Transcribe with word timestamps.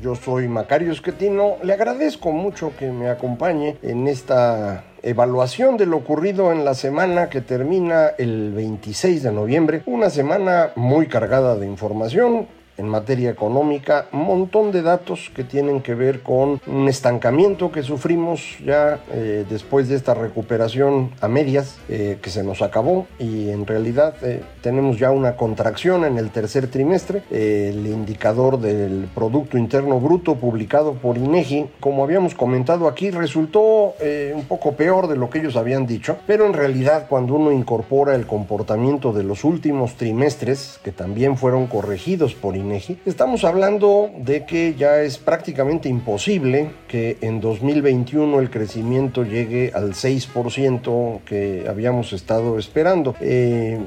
Yo 0.00 0.14
soy 0.14 0.48
Macario 0.48 0.92
Esquetino. 0.92 1.56
Le 1.62 1.74
agradezco 1.74 2.32
mucho 2.32 2.72
que 2.78 2.90
me 2.90 3.10
acompañe 3.10 3.76
en 3.82 4.08
esta 4.08 4.84
evaluación 5.02 5.76
de 5.76 5.84
lo 5.84 5.98
ocurrido 5.98 6.52
en 6.52 6.64
la 6.64 6.74
semana 6.74 7.28
que 7.28 7.42
termina 7.42 8.08
el 8.16 8.52
26 8.52 9.22
de 9.22 9.32
noviembre. 9.32 9.82
Una 9.84 10.08
semana 10.08 10.70
muy 10.74 11.06
cargada 11.06 11.56
de 11.56 11.66
información 11.66 12.46
en 12.80 12.88
materia 12.88 13.30
económica, 13.30 14.06
un 14.12 14.24
montón 14.24 14.72
de 14.72 14.82
datos 14.82 15.30
que 15.36 15.44
tienen 15.44 15.82
que 15.82 15.94
ver 15.94 16.22
con 16.22 16.60
un 16.66 16.88
estancamiento 16.88 17.70
que 17.70 17.82
sufrimos 17.82 18.58
ya 18.64 19.00
eh, 19.12 19.44
después 19.48 19.88
de 19.88 19.96
esta 19.96 20.14
recuperación 20.14 21.10
a 21.20 21.28
medias 21.28 21.78
eh, 21.88 22.18
que 22.22 22.30
se 22.30 22.42
nos 22.42 22.62
acabó 22.62 23.06
y 23.18 23.50
en 23.50 23.66
realidad 23.66 24.14
eh, 24.22 24.42
tenemos 24.62 24.98
ya 24.98 25.10
una 25.10 25.36
contracción 25.36 26.04
en 26.04 26.16
el 26.16 26.30
tercer 26.30 26.68
trimestre. 26.68 27.22
el 27.30 27.86
indicador 27.86 28.58
del 28.58 29.08
Producto 29.14 29.58
Interno 29.58 30.00
Bruto 30.00 30.36
publicado 30.36 30.94
por 30.94 31.18
INEGI, 31.18 31.66
como 31.80 32.02
habíamos 32.02 32.34
comentado 32.34 32.88
aquí, 32.88 33.10
resultó 33.10 33.94
un 34.34 34.44
poco 34.48 34.72
peor 34.72 35.06
de 35.08 35.16
lo 35.16 35.28
que 35.28 35.40
ellos 35.40 35.56
habían 35.56 35.86
dicho, 35.86 36.16
pero 36.26 36.46
en 36.46 36.54
realidad 36.54 37.06
cuando 37.08 37.34
uno 37.34 37.52
incorpora 37.52 38.14
el 38.14 38.26
comportamiento 38.26 39.12
de 39.12 39.24
los 39.24 39.44
últimos 39.44 39.94
trimestres, 39.94 40.80
que 40.82 40.92
también 40.92 41.36
fueron 41.36 41.66
corregidos 41.66 42.34
por 42.34 42.56
INEGI, 42.56 42.69
estamos 43.06 43.44
hablando 43.44 44.10
de 44.18 44.44
que 44.44 44.74
ya 44.74 45.02
es 45.02 45.18
prácticamente 45.18 45.88
imposible 45.88 46.70
que 46.88 47.18
en 47.20 47.40
2021 47.40 48.38
el 48.40 48.50
crecimiento 48.50 49.24
llegue 49.24 49.72
al 49.74 49.92
6% 49.92 51.20
que 51.24 51.66
habíamos 51.68 52.12
estado 52.12 52.58
esperando. 52.58 53.14
Eh, 53.20 53.78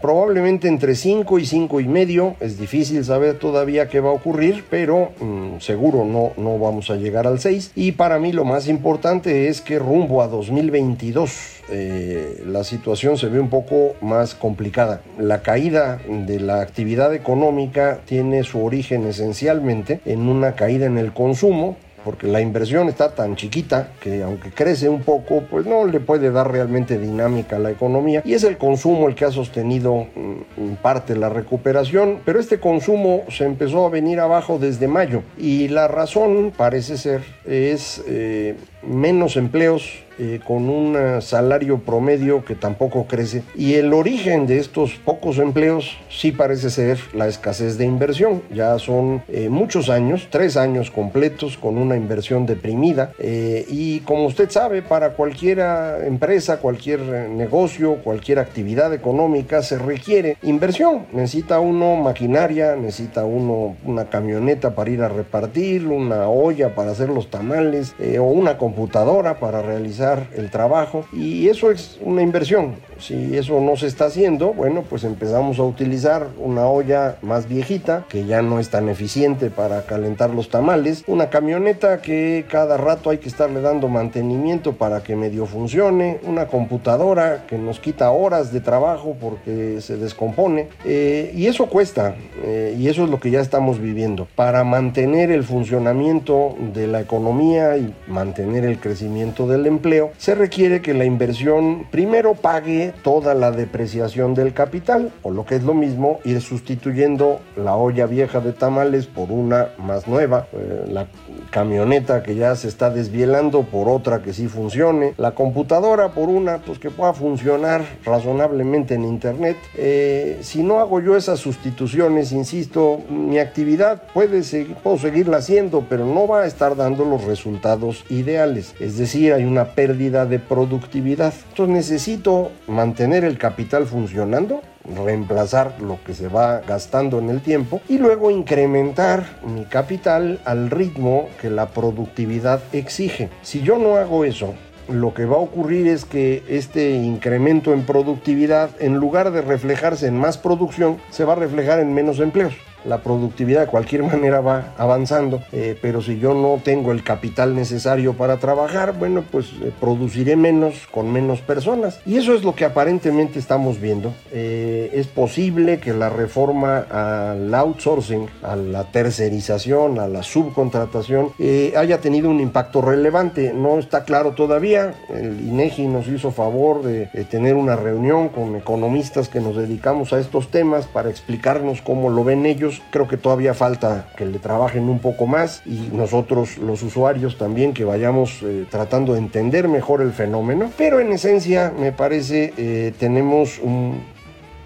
probablemente 0.00 0.68
entre 0.68 0.94
5 0.94 1.38
y 1.38 1.46
5 1.46 1.80
y 1.80 1.88
medio. 1.88 2.36
Es 2.40 2.58
difícil 2.58 3.04
saber 3.04 3.38
todavía 3.38 3.88
qué 3.88 4.00
va 4.00 4.10
a 4.10 4.14
ocurrir, 4.14 4.64
pero 4.70 5.12
mm, 5.20 5.58
seguro 5.60 6.04
no, 6.04 6.32
no 6.36 6.58
vamos 6.58 6.90
a 6.90 6.96
llegar 6.96 7.26
al 7.26 7.40
6. 7.40 7.72
Y 7.74 7.92
para 7.92 8.18
mí 8.18 8.32
lo 8.32 8.44
más 8.44 8.68
importante 8.68 9.48
es 9.48 9.60
que 9.60 9.78
rumbo 9.78 10.22
a 10.22 10.28
2022 10.28 11.60
eh, 11.72 12.42
la 12.46 12.64
situación 12.64 13.16
se 13.16 13.28
ve 13.28 13.38
un 13.38 13.48
poco 13.48 13.94
más 14.00 14.34
complicada. 14.34 15.02
La 15.18 15.42
caída 15.42 16.00
de 16.08 16.40
la 16.40 16.60
actividad 16.60 17.14
económica 17.14 18.00
tiene 18.06 18.42
su 18.42 18.64
origen 18.64 19.06
esencialmente 19.06 20.00
en 20.04 20.28
una 20.28 20.56
caída 20.56 20.86
en 20.86 20.98
el 20.98 21.12
consumo 21.12 21.76
porque 22.04 22.26
la 22.26 22.40
inversión 22.40 22.88
está 22.88 23.14
tan 23.14 23.36
chiquita 23.36 23.92
que 24.00 24.22
aunque 24.22 24.50
crece 24.50 24.88
un 24.88 25.02
poco, 25.02 25.42
pues 25.50 25.66
no 25.66 25.86
le 25.86 26.00
puede 26.00 26.30
dar 26.30 26.50
realmente 26.50 26.98
dinámica 26.98 27.56
a 27.56 27.58
la 27.58 27.70
economía. 27.70 28.22
Y 28.24 28.34
es 28.34 28.44
el 28.44 28.58
consumo 28.58 29.08
el 29.08 29.14
que 29.14 29.24
ha 29.24 29.30
sostenido 29.30 30.06
mm, 30.14 30.60
en 30.60 30.76
parte 30.76 31.16
la 31.16 31.28
recuperación, 31.28 32.20
pero 32.24 32.40
este 32.40 32.60
consumo 32.60 33.22
se 33.28 33.44
empezó 33.44 33.86
a 33.86 33.90
venir 33.90 34.20
abajo 34.20 34.58
desde 34.58 34.88
mayo. 34.88 35.22
Y 35.38 35.68
la 35.68 35.88
razón 35.88 36.52
parece 36.56 36.96
ser 36.96 37.22
es 37.44 38.02
eh, 38.06 38.56
menos 38.82 39.36
empleos 39.36 40.04
eh, 40.22 40.38
con 40.46 40.68
un 40.68 41.22
salario 41.22 41.78
promedio 41.78 42.44
que 42.44 42.54
tampoco 42.54 43.06
crece. 43.06 43.42
Y 43.54 43.76
el 43.76 43.94
origen 43.94 44.46
de 44.46 44.58
estos 44.58 44.92
pocos 45.02 45.38
empleos 45.38 45.96
sí 46.10 46.30
parece 46.30 46.68
ser 46.68 46.98
la 47.14 47.26
escasez 47.26 47.78
de 47.78 47.86
inversión. 47.86 48.42
Ya 48.52 48.78
son 48.78 49.22
eh, 49.28 49.48
muchos 49.48 49.88
años, 49.88 50.28
tres 50.28 50.58
años 50.58 50.90
completos 50.90 51.56
con 51.56 51.78
una 51.78 51.96
inversión 51.96 52.44
deprimida. 52.44 53.12
Eh, 53.18 53.64
y 53.70 54.00
como 54.00 54.26
usted 54.26 54.50
sabe, 54.50 54.82
para 54.82 55.14
cualquier 55.14 55.60
empresa, 56.04 56.58
cualquier 56.58 57.00
negocio, 57.00 57.96
cualquier 58.04 58.40
actividad 58.40 58.92
económica 58.92 59.62
se 59.62 59.78
requiere 59.78 60.36
inversión. 60.42 61.06
Necesita 61.12 61.60
uno 61.60 61.96
maquinaria, 61.96 62.76
necesita 62.76 63.24
uno 63.24 63.74
una 63.86 64.10
camioneta 64.10 64.74
para 64.74 64.90
ir 64.90 65.00
a 65.00 65.08
repartir, 65.08 65.86
una 65.86 66.28
olla 66.28 66.74
para 66.74 66.90
hacer 66.90 67.08
los 67.08 67.30
tamales 67.30 67.94
o 68.18 68.24
una 68.24 68.58
computadora 68.58 69.38
para 69.38 69.62
realizar 69.62 70.09
el 70.36 70.50
trabajo 70.50 71.04
y 71.12 71.48
eso 71.48 71.70
es 71.70 71.98
una 72.00 72.22
inversión. 72.22 72.74
Si 73.00 73.36
eso 73.36 73.60
no 73.60 73.76
se 73.76 73.86
está 73.86 74.06
haciendo, 74.06 74.52
bueno, 74.52 74.82
pues 74.88 75.04
empezamos 75.04 75.58
a 75.58 75.62
utilizar 75.62 76.28
una 76.38 76.66
olla 76.66 77.16
más 77.22 77.48
viejita 77.48 78.04
que 78.08 78.26
ya 78.26 78.42
no 78.42 78.60
es 78.60 78.70
tan 78.70 78.88
eficiente 78.88 79.50
para 79.50 79.82
calentar 79.82 80.30
los 80.30 80.48
tamales, 80.48 81.04
una 81.06 81.30
camioneta 81.30 82.00
que 82.02 82.44
cada 82.50 82.76
rato 82.76 83.10
hay 83.10 83.18
que 83.18 83.28
estarle 83.28 83.60
dando 83.60 83.88
mantenimiento 83.88 84.74
para 84.74 85.02
que 85.02 85.16
medio 85.16 85.46
funcione, 85.46 86.18
una 86.22 86.46
computadora 86.46 87.46
que 87.46 87.58
nos 87.58 87.80
quita 87.80 88.10
horas 88.10 88.52
de 88.52 88.60
trabajo 88.60 89.16
porque 89.20 89.80
se 89.80 89.96
descompone. 89.96 90.68
Eh, 90.84 91.32
y 91.34 91.46
eso 91.46 91.66
cuesta 91.66 92.14
eh, 92.44 92.76
y 92.78 92.88
eso 92.88 93.04
es 93.04 93.10
lo 93.10 93.20
que 93.20 93.30
ya 93.30 93.40
estamos 93.40 93.80
viviendo. 93.80 94.26
Para 94.34 94.64
mantener 94.64 95.30
el 95.30 95.44
funcionamiento 95.44 96.56
de 96.74 96.86
la 96.86 97.00
economía 97.00 97.76
y 97.76 97.94
mantener 98.06 98.64
el 98.64 98.78
crecimiento 98.78 99.46
del 99.46 99.66
empleo, 99.66 100.10
se 100.18 100.34
requiere 100.34 100.82
que 100.82 100.94
la 100.94 101.04
inversión 101.04 101.86
primero 101.90 102.34
pague 102.34 102.89
toda 102.90 103.34
la 103.34 103.50
depreciación 103.50 104.34
del 104.34 104.52
capital, 104.52 105.12
o 105.22 105.30
lo 105.30 105.44
que 105.44 105.56
es 105.56 105.62
lo 105.62 105.74
mismo, 105.74 106.20
ir 106.24 106.40
sustituyendo 106.40 107.40
la 107.56 107.76
olla 107.76 108.06
vieja 108.06 108.40
de 108.40 108.52
tamales 108.52 109.06
por 109.06 109.30
una 109.30 109.68
más 109.78 110.06
nueva, 110.08 110.46
eh, 110.52 110.84
la 110.88 111.06
camioneta 111.50 112.22
que 112.22 112.34
ya 112.34 112.54
se 112.54 112.68
está 112.68 112.90
desvielando 112.90 113.62
por 113.62 113.88
otra 113.88 114.22
que 114.22 114.32
sí 114.32 114.48
funcione, 114.48 115.14
la 115.16 115.32
computadora 115.32 116.10
por 116.10 116.28
una 116.28 116.58
pues 116.58 116.78
que 116.78 116.90
pueda 116.90 117.12
funcionar 117.12 117.82
razonablemente 118.04 118.94
en 118.94 119.04
internet. 119.04 119.56
Eh, 119.76 120.38
si 120.42 120.62
no 120.62 120.80
hago 120.80 121.00
yo 121.00 121.16
esas 121.16 121.40
sustituciones, 121.40 122.32
insisto, 122.32 123.00
mi 123.08 123.38
actividad 123.38 124.02
puede 124.14 124.42
seguir, 124.42 124.76
puedo 124.76 124.98
seguirla 124.98 125.38
haciendo, 125.38 125.84
pero 125.88 126.06
no 126.06 126.26
va 126.26 126.42
a 126.42 126.46
estar 126.46 126.76
dando 126.76 127.04
los 127.04 127.24
resultados 127.24 128.04
ideales. 128.08 128.74
Es 128.80 128.96
decir, 128.96 129.32
hay 129.32 129.44
una 129.44 129.74
pérdida 129.74 130.26
de 130.26 130.38
productividad. 130.38 131.34
Entonces 131.50 131.74
necesito 131.74 132.50
mantener 132.80 133.24
el 133.24 133.36
capital 133.36 133.84
funcionando, 133.84 134.62
reemplazar 135.04 135.74
lo 135.82 136.02
que 136.02 136.14
se 136.14 136.28
va 136.28 136.60
gastando 136.60 137.18
en 137.18 137.28
el 137.28 137.42
tiempo 137.42 137.82
y 137.90 137.98
luego 137.98 138.30
incrementar 138.30 139.22
mi 139.44 139.66
capital 139.66 140.40
al 140.46 140.70
ritmo 140.70 141.28
que 141.42 141.50
la 141.50 141.68
productividad 141.68 142.62
exige. 142.72 143.28
Si 143.42 143.60
yo 143.60 143.76
no 143.78 143.96
hago 143.96 144.24
eso, 144.24 144.54
lo 144.88 145.12
que 145.12 145.26
va 145.26 145.36
a 145.36 145.40
ocurrir 145.40 145.88
es 145.88 146.06
que 146.06 146.42
este 146.48 146.92
incremento 146.92 147.74
en 147.74 147.84
productividad, 147.84 148.70
en 148.80 148.94
lugar 148.94 149.30
de 149.30 149.42
reflejarse 149.42 150.06
en 150.06 150.16
más 150.16 150.38
producción, 150.38 150.96
se 151.10 151.26
va 151.26 151.34
a 151.34 151.36
reflejar 151.36 151.80
en 151.80 151.92
menos 151.92 152.18
empleos 152.18 152.54
la 152.84 152.98
productividad 153.02 153.62
de 153.62 153.66
cualquier 153.66 154.02
manera 154.10 154.40
va 154.40 154.74
avanzando, 154.78 155.42
eh, 155.52 155.78
pero 155.80 156.02
si 156.02 156.18
yo 156.18 156.34
no 156.34 156.60
tengo 156.62 156.92
el 156.92 157.02
capital 157.02 157.54
necesario 157.54 158.14
para 158.14 158.38
trabajar, 158.38 158.98
bueno, 158.98 159.24
pues 159.30 159.46
eh, 159.62 159.72
produciré 159.80 160.36
menos 160.36 160.86
con 160.90 161.12
menos 161.12 161.40
personas. 161.40 162.00
Y 162.06 162.16
eso 162.16 162.34
es 162.34 162.44
lo 162.44 162.54
que 162.54 162.64
aparentemente 162.64 163.38
estamos 163.38 163.80
viendo. 163.80 164.12
Eh, 164.32 164.90
es 164.94 165.06
posible 165.06 165.80
que 165.80 165.92
la 165.92 166.08
reforma 166.08 166.78
al 166.78 167.52
outsourcing, 167.54 168.28
a 168.42 168.56
la 168.56 168.84
tercerización, 168.84 169.98
a 169.98 170.08
la 170.08 170.22
subcontratación, 170.22 171.32
haya 171.76 172.00
tenido 172.00 172.30
un 172.30 172.40
impacto 172.40 172.80
relevante. 172.80 173.52
No 173.52 173.78
está 173.78 174.04
claro 174.04 174.32
todavía. 174.32 174.94
El 175.08 175.40
INEGI 175.40 175.86
nos 175.86 176.08
hizo 176.08 176.30
favor 176.30 176.82
de 176.82 177.06
tener 177.30 177.54
una 177.54 177.76
reunión 177.76 178.28
con 178.28 178.56
economistas 178.56 179.28
que 179.28 179.40
nos 179.40 179.56
dedicamos 179.56 180.12
a 180.12 180.18
estos 180.18 180.50
temas 180.50 180.86
para 180.86 181.10
explicarnos 181.10 181.82
cómo 181.82 182.10
lo 182.10 182.24
ven 182.24 182.46
ellos 182.46 182.69
creo 182.90 183.08
que 183.08 183.16
todavía 183.16 183.54
falta 183.54 184.06
que 184.16 184.26
le 184.26 184.38
trabajen 184.38 184.88
un 184.88 184.98
poco 184.98 185.26
más 185.26 185.62
y 185.66 185.90
nosotros 185.92 186.58
los 186.58 186.82
usuarios 186.82 187.38
también 187.38 187.72
que 187.72 187.84
vayamos 187.84 188.42
eh, 188.42 188.66
tratando 188.70 189.14
de 189.14 189.18
entender 189.18 189.68
mejor 189.68 190.02
el 190.02 190.12
fenómeno. 190.12 190.70
Pero 190.76 191.00
en 191.00 191.12
esencia 191.12 191.72
me 191.76 191.92
parece 191.92 192.52
eh, 192.56 192.92
tenemos 192.98 193.58
un 193.58 194.02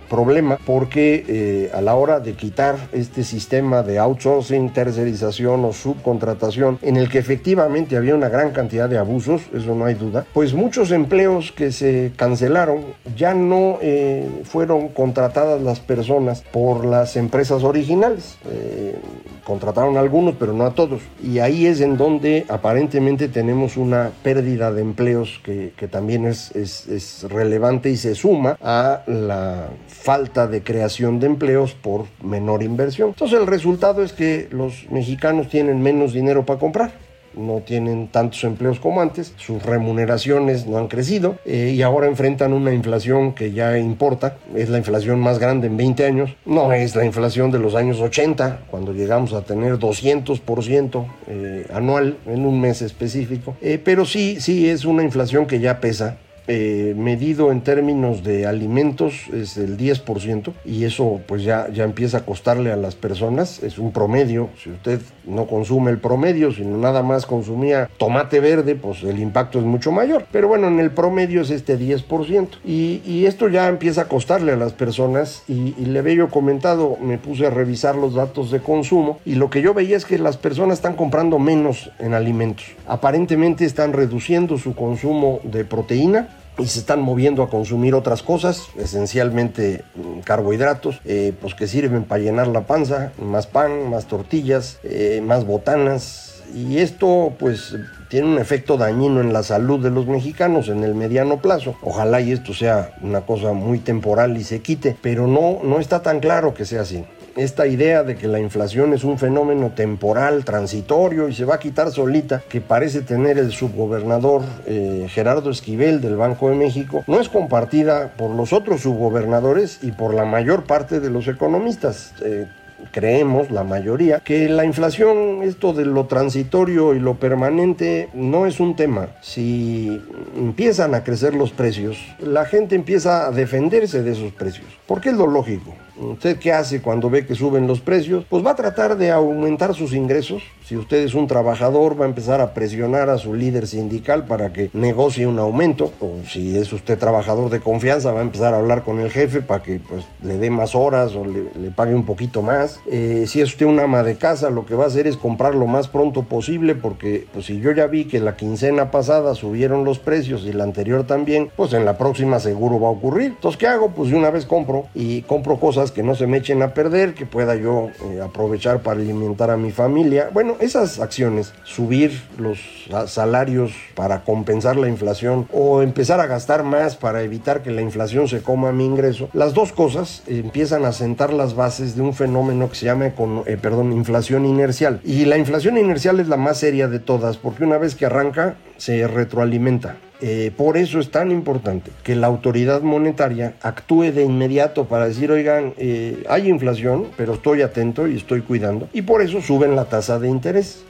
problema 0.09 0.59
porque 0.65 1.25
eh, 1.29 1.71
a 1.75 1.81
la 1.81 1.95
hora 1.95 2.21
de 2.21 2.35
quitar 2.35 2.77
este 2.93 3.25
sistema 3.25 3.83
de 3.83 3.99
outsourcing, 3.99 4.73
tercerización 4.73 5.65
o 5.65 5.73
subcontratación, 5.73 6.79
en 6.83 6.97
el 6.97 7.09
que 7.09 7.19
efectivamente 7.19 7.97
había 7.97 8.15
una 8.15 8.29
gran 8.29 8.53
cantidad 8.53 8.89
de 8.89 8.99
abusos, 8.99 9.43
eso 9.55 9.75
no 9.75 9.85
hay 9.85 9.95
duda, 9.95 10.27
pues 10.33 10.55
muchos 10.55 10.91
empleos 10.91 11.53
que 11.53 11.73
se 11.73 12.13
cancelaron 12.17 12.85
ya 13.17 13.35
no 13.35 13.79
eh, 13.81 14.29
fueron 14.45 14.89
contratadas 14.89 15.61
las 15.61 15.81
personas 15.81 16.43
por 16.53 16.85
las 16.85 17.17
empresas 17.17 17.63
originales. 17.63 18.37
Eh, 18.51 18.97
contrataron 19.45 19.97
a 19.97 20.01
algunos, 20.01 20.35
pero 20.39 20.53
no 20.53 20.65
a 20.65 20.75
todos. 20.75 21.03
Y 21.23 21.39
ahí 21.39 21.67
es 21.67 21.81
en 21.81 21.97
donde 21.97 22.47
aparentemente 22.49 23.29
tenemos 23.29 23.77
una 23.77 24.11
pérdida 24.23 24.73
de 24.73 24.83
empleos 24.83 25.41
que, 25.45 25.73
también 25.91 26.25
es, 26.25 26.51
es, 26.57 26.89
es 26.89 27.25
relevante 27.25 27.91
y 27.91 27.97
se 27.97 28.15
suma 28.15 28.57
a 28.63 29.03
la 29.07 29.69
falta 29.87 30.47
de 30.47 30.63
creación 30.63 31.21
de 31.21 31.27
empleos 31.27 31.75
por 31.75 32.07
menor 32.23 32.63
inversión. 32.63 33.11
Entonces 33.11 33.39
el 33.39 33.47
resultado 33.47 34.03
es 34.03 34.13
que 34.13 34.49
los 34.51 34.91
mexicanos 34.91 35.49
tienen 35.49 35.83
menos 35.83 36.13
dinero 36.13 36.47
para 36.47 36.59
comprar 36.59 37.04
no 37.37 37.61
tienen 37.61 38.09
tantos 38.09 38.45
empleos 38.45 38.81
como 38.81 39.01
antes, 39.01 39.35
sus 39.37 39.63
remuneraciones 39.63 40.67
no 40.67 40.79
han 40.79 40.89
crecido 40.89 41.37
eh, 41.45 41.73
y 41.75 41.83
ahora 41.83 42.07
enfrentan 42.07 42.53
una 42.53 42.73
inflación 42.73 43.35
que 43.35 43.53
ya 43.53 43.79
importa, 43.79 44.39
es 44.55 44.69
la 44.69 44.79
inflación 44.79 45.21
más 45.21 45.39
grande 45.39 45.67
en 45.67 45.77
20 45.77 46.07
años, 46.07 46.37
no 46.45 46.73
es 46.73 46.97
la 46.97 47.05
inflación 47.05 47.51
de 47.51 47.59
los 47.59 47.75
años 47.75 48.01
80, 48.01 48.63
cuando 48.71 48.93
llegamos 48.93 49.33
a 49.33 49.43
tener 49.43 49.79
200% 49.79 51.07
eh, 51.27 51.67
anual 51.73 52.19
en 52.27 52.47
un 52.47 52.61
mes 52.61 52.83
específico, 52.83 53.57
eh, 53.61 53.81
pero 53.83 54.05
sí, 54.05 54.41
sí 54.41 54.69
es 54.69 54.85
una 54.85 55.03
inflación 55.03 55.47
que 55.47 55.61
ya 55.61 55.81
pesa 55.81 56.19
eh, 56.47 56.95
medido 56.97 57.51
en 57.51 57.63
términos 57.63 58.23
de 58.23 58.47
alimentos 58.47 59.29
es 59.33 59.57
el 59.57 59.79
10% 59.79 60.53
y 60.65 60.85
eso 60.85 61.21
pues 61.27 61.43
ya, 61.43 61.69
ya 61.73 61.85
empieza 61.85 62.19
a 62.19 62.25
costarle 62.25 62.71
a 62.71 62.77
las 62.77 62.95
personas, 62.95 63.63
es 63.63 63.79
un 63.79 63.93
promedio, 63.93 64.51
si 64.63 64.71
usted 64.71 65.01
no 65.25 65.47
consume 65.47 65.91
el 65.91 65.99
promedio, 65.99 66.53
sino 66.53 66.77
nada 66.77 67.03
más 67.03 67.25
consumía 67.25 67.89
tomate 67.97 68.41
verde, 68.41 68.75
pues 68.75 69.03
el 69.05 69.21
impacto 69.21 69.59
es 69.59 69.65
mucho 69.65 69.91
mayor, 69.91 70.27
pero 70.31 70.49
bueno, 70.49 70.69
en 70.69 70.81
el 70.81 70.91
promedio 70.91 71.41
es 71.41 71.51
este 71.51 71.79
10% 71.79 72.49
y, 72.65 73.01
y 73.07 73.27
esto 73.27 73.49
ya 73.49 73.69
empieza 73.69 74.03
a 74.03 74.09
costarle 74.09 74.53
a 74.53 74.57
las 74.57 74.73
personas 74.73 75.45
y, 75.49 75.75
y 75.79 75.87
le 75.87 76.01
había 76.01 76.15
yo 76.15 76.29
comentado, 76.29 76.99
me 77.01 77.19
puse 77.19 77.47
a 77.47 77.51
revisar 77.51 77.95
los 77.97 78.15
datos 78.15 78.51
de 78.51 78.61
consumo 78.61 79.19
y 79.25 79.37
lo 79.37 79.49
que 79.49 79.63
yo 79.63 79.73
veía 79.73 79.97
es 79.97 80.05
que 80.05 80.19
las 80.19 80.37
personas 80.37 80.79
están 80.79 80.95
comprando 80.95 81.39
menos 81.39 81.91
en 81.99 82.13
alimentos, 82.13 82.67
aparentemente 82.87 83.65
están 83.65 83.93
reduciendo 83.93 84.59
su 84.59 84.75
consumo 84.75 85.41
de 85.45 85.65
proteína, 85.65 86.29
y 86.59 86.67
se 86.67 86.79
están 86.79 87.01
moviendo 87.01 87.43
a 87.43 87.51
consumir 87.51 87.95
otras 87.95 88.23
cosas, 88.23 88.69
esencialmente 88.77 89.85
mm, 89.95 90.21
carbohidratos, 90.21 91.01
eh, 91.05 91.33
pues 91.41 91.55
que 91.55 91.67
sirven 91.67 92.05
para 92.05 92.23
llenar 92.23 92.49
la 92.49 92.67
panza, 92.67 93.13
más 93.21 93.47
pan, 93.47 93.91
más 93.91 94.07
tortillas, 94.07 94.79
eh, 94.85 95.23
más 95.25 95.45
botanas. 95.45 96.43
Y 96.55 96.79
esto 96.79 97.33
pues 97.39 97.75
tiene 98.09 98.29
un 98.29 98.39
efecto 98.39 98.77
dañino 98.77 99.21
en 99.21 99.33
la 99.33 99.43
salud 99.43 99.83
de 99.83 99.91
los 99.91 100.07
mexicanos 100.07 100.69
en 100.69 100.85
el 100.85 100.95
mediano 100.95 101.43
plazo. 101.43 101.75
Ojalá 101.83 102.21
y 102.21 102.31
esto 102.31 102.55
sea 102.55 102.95
una 103.03 103.23
cosa 103.23 103.53
muy 103.53 103.81
temporal 103.81 104.37
y 104.37 104.45
se 104.45 104.61
quite, 104.61 104.97
pero 105.03 105.27
no, 105.27 105.59
no 105.65 105.81
está 105.81 106.03
tan 106.03 106.21
claro 106.21 106.55
que 106.55 106.65
sea 106.65 106.83
así 106.83 107.05
esta 107.37 107.67
idea 107.67 108.03
de 108.03 108.17
que 108.17 108.29
la 108.29 108.39
inflación 108.39 108.93
es 108.93 109.05
un 109.05 109.19
fenómeno 109.19 109.71
temporal, 109.71 110.45
transitorio 110.45 111.29
y 111.29 111.35
se 111.35 111.45
va 111.45 111.57
a 111.57 111.59
quitar 111.59 111.91
solita, 111.91 112.43
que 112.49 112.61
parece 112.61 113.01
tener 113.01 113.39
el 113.39 113.53
subgobernador 113.53 114.43
eh, 114.67 115.07
Gerardo 115.09 115.51
Esquivel 115.51 116.01
del 116.01 116.17
Banco 116.17 116.51
de 116.51 116.57
México, 116.57 117.05
no 117.07 117.21
es 117.21 117.29
compartida 117.29 118.13
por 118.17 118.31
los 118.31 118.53
otros 118.53 118.83
subgobernadores 118.83 119.81
y 119.83 119.93
por 119.93 120.15
la 120.15 120.25
mayor 120.25 120.65
parte 120.65 121.01
de 121.01 121.11
los 121.11 121.29
economistas. 121.29 122.15
Eh, 122.23 122.47
creemos, 122.91 123.51
la 123.51 123.65
mayoría, 123.65 124.21
que 124.21 124.49
la 124.49 124.65
inflación, 124.65 125.43
esto 125.43 125.73
de 125.73 125.85
lo 125.85 126.07
transitorio 126.07 126.95
y 126.95 127.01
lo 127.01 127.15
permanente, 127.15 128.09
no 128.15 128.47
es 128.47 128.61
un 128.61 128.77
tema. 128.77 129.09
Si 129.21 130.03
empiezan 130.37 130.95
a 130.95 131.03
crecer 131.03 131.35
los 131.35 131.53
precios, 131.53 131.97
la 132.21 132.45
gente 132.45 132.75
empieza 132.75 133.27
a 133.27 133.31
defenderse 133.31 134.03
de 134.03 134.13
esos 134.13 134.33
precios, 134.33 134.67
porque 134.87 135.11
es 135.11 135.17
lo 135.17 135.27
lógico. 135.27 135.75
¿Usted 135.97 136.39
qué 136.39 136.53
hace 136.53 136.83
cuando 136.83 137.09
ve 137.09 137.25
que 137.25 137.35
suben 137.35 137.67
los 137.67 137.81
precios? 137.81 138.25
Pues 138.29 138.45
va 138.45 138.53
a 138.53 138.57
tratar 138.57 138.97
de 138.97 139.13
aumentar 139.13 139.75
sus 139.75 139.93
ingresos. 139.93 140.43
Si 140.65 140.77
usted 140.77 141.05
es 141.05 141.15
un 141.15 141.27
trabajador, 141.27 142.01
va 142.01 142.05
a 142.05 142.09
empezar 142.09 142.41
a 142.41 142.53
presionar 142.53 143.11
a 143.11 143.19
su 143.19 143.35
líder 143.35 143.67
sindical 143.67 144.25
para 144.25 144.53
que 144.53 144.71
negocie 144.73 145.27
un 145.27 145.39
aumento. 145.39 145.93
O 146.01 146.15
si 146.29 146.57
es 146.57 146.73
usted 146.73 146.99
trabajador 146.99 147.51
de 147.51 147.61
confianza, 147.61 148.13
va 148.13 148.21
a 148.21 148.25
empezar 148.25 148.55
a 148.55 148.59
hablar 148.59 148.83
con 148.83 148.99
el 148.99 149.11
jefe 149.11 149.41
para 149.41 149.63
que 149.63 149.79
pues, 149.79 150.05
le 150.23 150.39
dé 150.39 150.51
más 150.51 150.75
horas 150.75 151.15
o 151.15 151.25
le, 151.25 151.71
pague 151.71 151.95
un 151.95 152.05
poquito 152.05 152.43
más. 152.43 152.81
Eh, 152.91 153.27
si 153.29 153.41
es 153.41 153.51
usted 153.51 153.67
una 153.67 153.85
ama 153.85 154.03
de 154.03 154.17
casa, 154.17 154.51
lo 154.51 154.67
que 154.67 154.75
va 154.75 154.85
a 154.85 154.87
hacer 154.89 155.07
es 155.07 155.17
comprar 155.17 155.55
lo 155.55 155.67
más 155.67 155.89
pronto 155.89 156.23
posible 156.23 156.75
porque 156.75 157.27
pues, 157.33 157.47
si 157.47 157.61
yo 157.61 157.71
ya 157.73 157.87
vi 157.87 158.07
que 158.07 158.19
la 158.21 158.37
quincena 158.37 158.91
pasada 158.91 159.35
subieron 159.35 159.85
los 159.85 159.99
precios 159.99 160.45
y 160.45 160.53
la 160.53 160.65
anterior 160.65 161.07
también, 161.07 161.51
pues 161.57 161.73
en 161.73 161.85
la 161.85 161.99
próxima 161.99 162.41
seguro 162.41 162.81
va 162.81 162.89
a 162.89 162.93
ocurrir. 162.93 163.27
Entonces, 163.27 163.59
¿qué 163.59 163.67
hago? 163.67 163.91
Pues 163.91 164.11
de 164.11 164.17
una 164.17 164.31
vez 164.31 164.47
compro 164.47 164.87
y 164.95 165.23
compro 165.23 165.61
cosas 165.61 165.84
que 165.93 166.03
no 166.03 166.15
se 166.15 166.27
me 166.27 166.39
echen 166.39 166.63
a 166.63 166.75
perder, 166.75 167.15
que 167.15 167.27
pueda 167.27 167.55
yo 167.57 167.91
eh, 168.05 168.21
aprovechar 168.23 168.81
para 168.81 169.01
alimentar 169.01 169.51
a 169.51 169.57
mi 169.57 169.71
familia. 169.71 170.31
Bueno, 170.33 170.57
esas 170.61 171.01
acciones, 171.01 171.53
subir 171.65 172.23
los 172.39 172.59
salarios 173.07 173.73
para 173.95 174.23
compensar 174.23 174.77
la 174.77 174.89
inflación 174.89 175.49
o 175.53 175.83
empezar 175.83 176.21
a 176.21 176.27
gastar 176.27 176.63
más 176.63 176.97
para 176.97 177.23
evitar 177.23 177.63
que 177.63 177.71
la 177.71 177.83
inflación 177.83 178.29
se 178.29 178.43
coma 178.43 178.73
mi 178.73 178.85
ingreso, 178.85 179.29
las 179.33 179.55
dos 179.55 179.73
cosas 179.73 180.23
empiezan 180.27 180.85
a 180.85 180.93
sentar 180.93 181.33
las 181.33 181.55
bases 181.55 181.97
de 181.97 182.03
un 182.03 182.15
fenómeno 182.15 182.69
que 182.69 182.77
se 182.77 182.87
llama, 182.87 183.07
eh, 183.07 183.59
perdón, 183.61 183.93
inflación 183.93 184.47
inercial. 184.47 185.01
Y 185.05 185.25
la 185.25 185.39
inflación 185.39 185.79
inercial 185.79 186.21
es 186.21 186.29
la 186.29 186.37
más 186.37 186.59
seria 186.59 186.89
de 186.89 186.99
todas, 186.99 187.37
porque 187.37 187.65
una 187.65 187.79
vez 187.79 187.95
que 187.95 188.07
arranca, 188.07 188.57
se 188.77 189.07
retroalimenta. 189.07 189.97
Eh, 190.27 190.53
por 190.57 190.79
eso 190.79 191.01
es 191.01 191.11
tan 191.11 191.31
importante 191.31 191.91
que 192.03 192.17
la 192.17 192.29
autoridad 192.29 192.81
monetaria 192.81 193.57
actúe 193.61 194.05
de 194.05 194.25
inmediato 194.25 194.87
para 194.87 195.07
decir, 195.07 195.31
oigan, 195.31 195.75
eh, 195.77 196.25
hay 196.31 196.49
inflación, 196.49 197.09
pero 197.15 197.35
estoy 197.35 197.61
atento 197.61 198.09
y 198.09 198.17
estoy 198.17 198.41
cuidando. 198.41 198.89
Y 198.95 199.03
por 199.03 199.21
eso 199.21 199.43
suben 199.43 199.77
la 199.77 199.85
tasa 199.85 200.19
de 200.19 200.31
interés. 200.31 200.83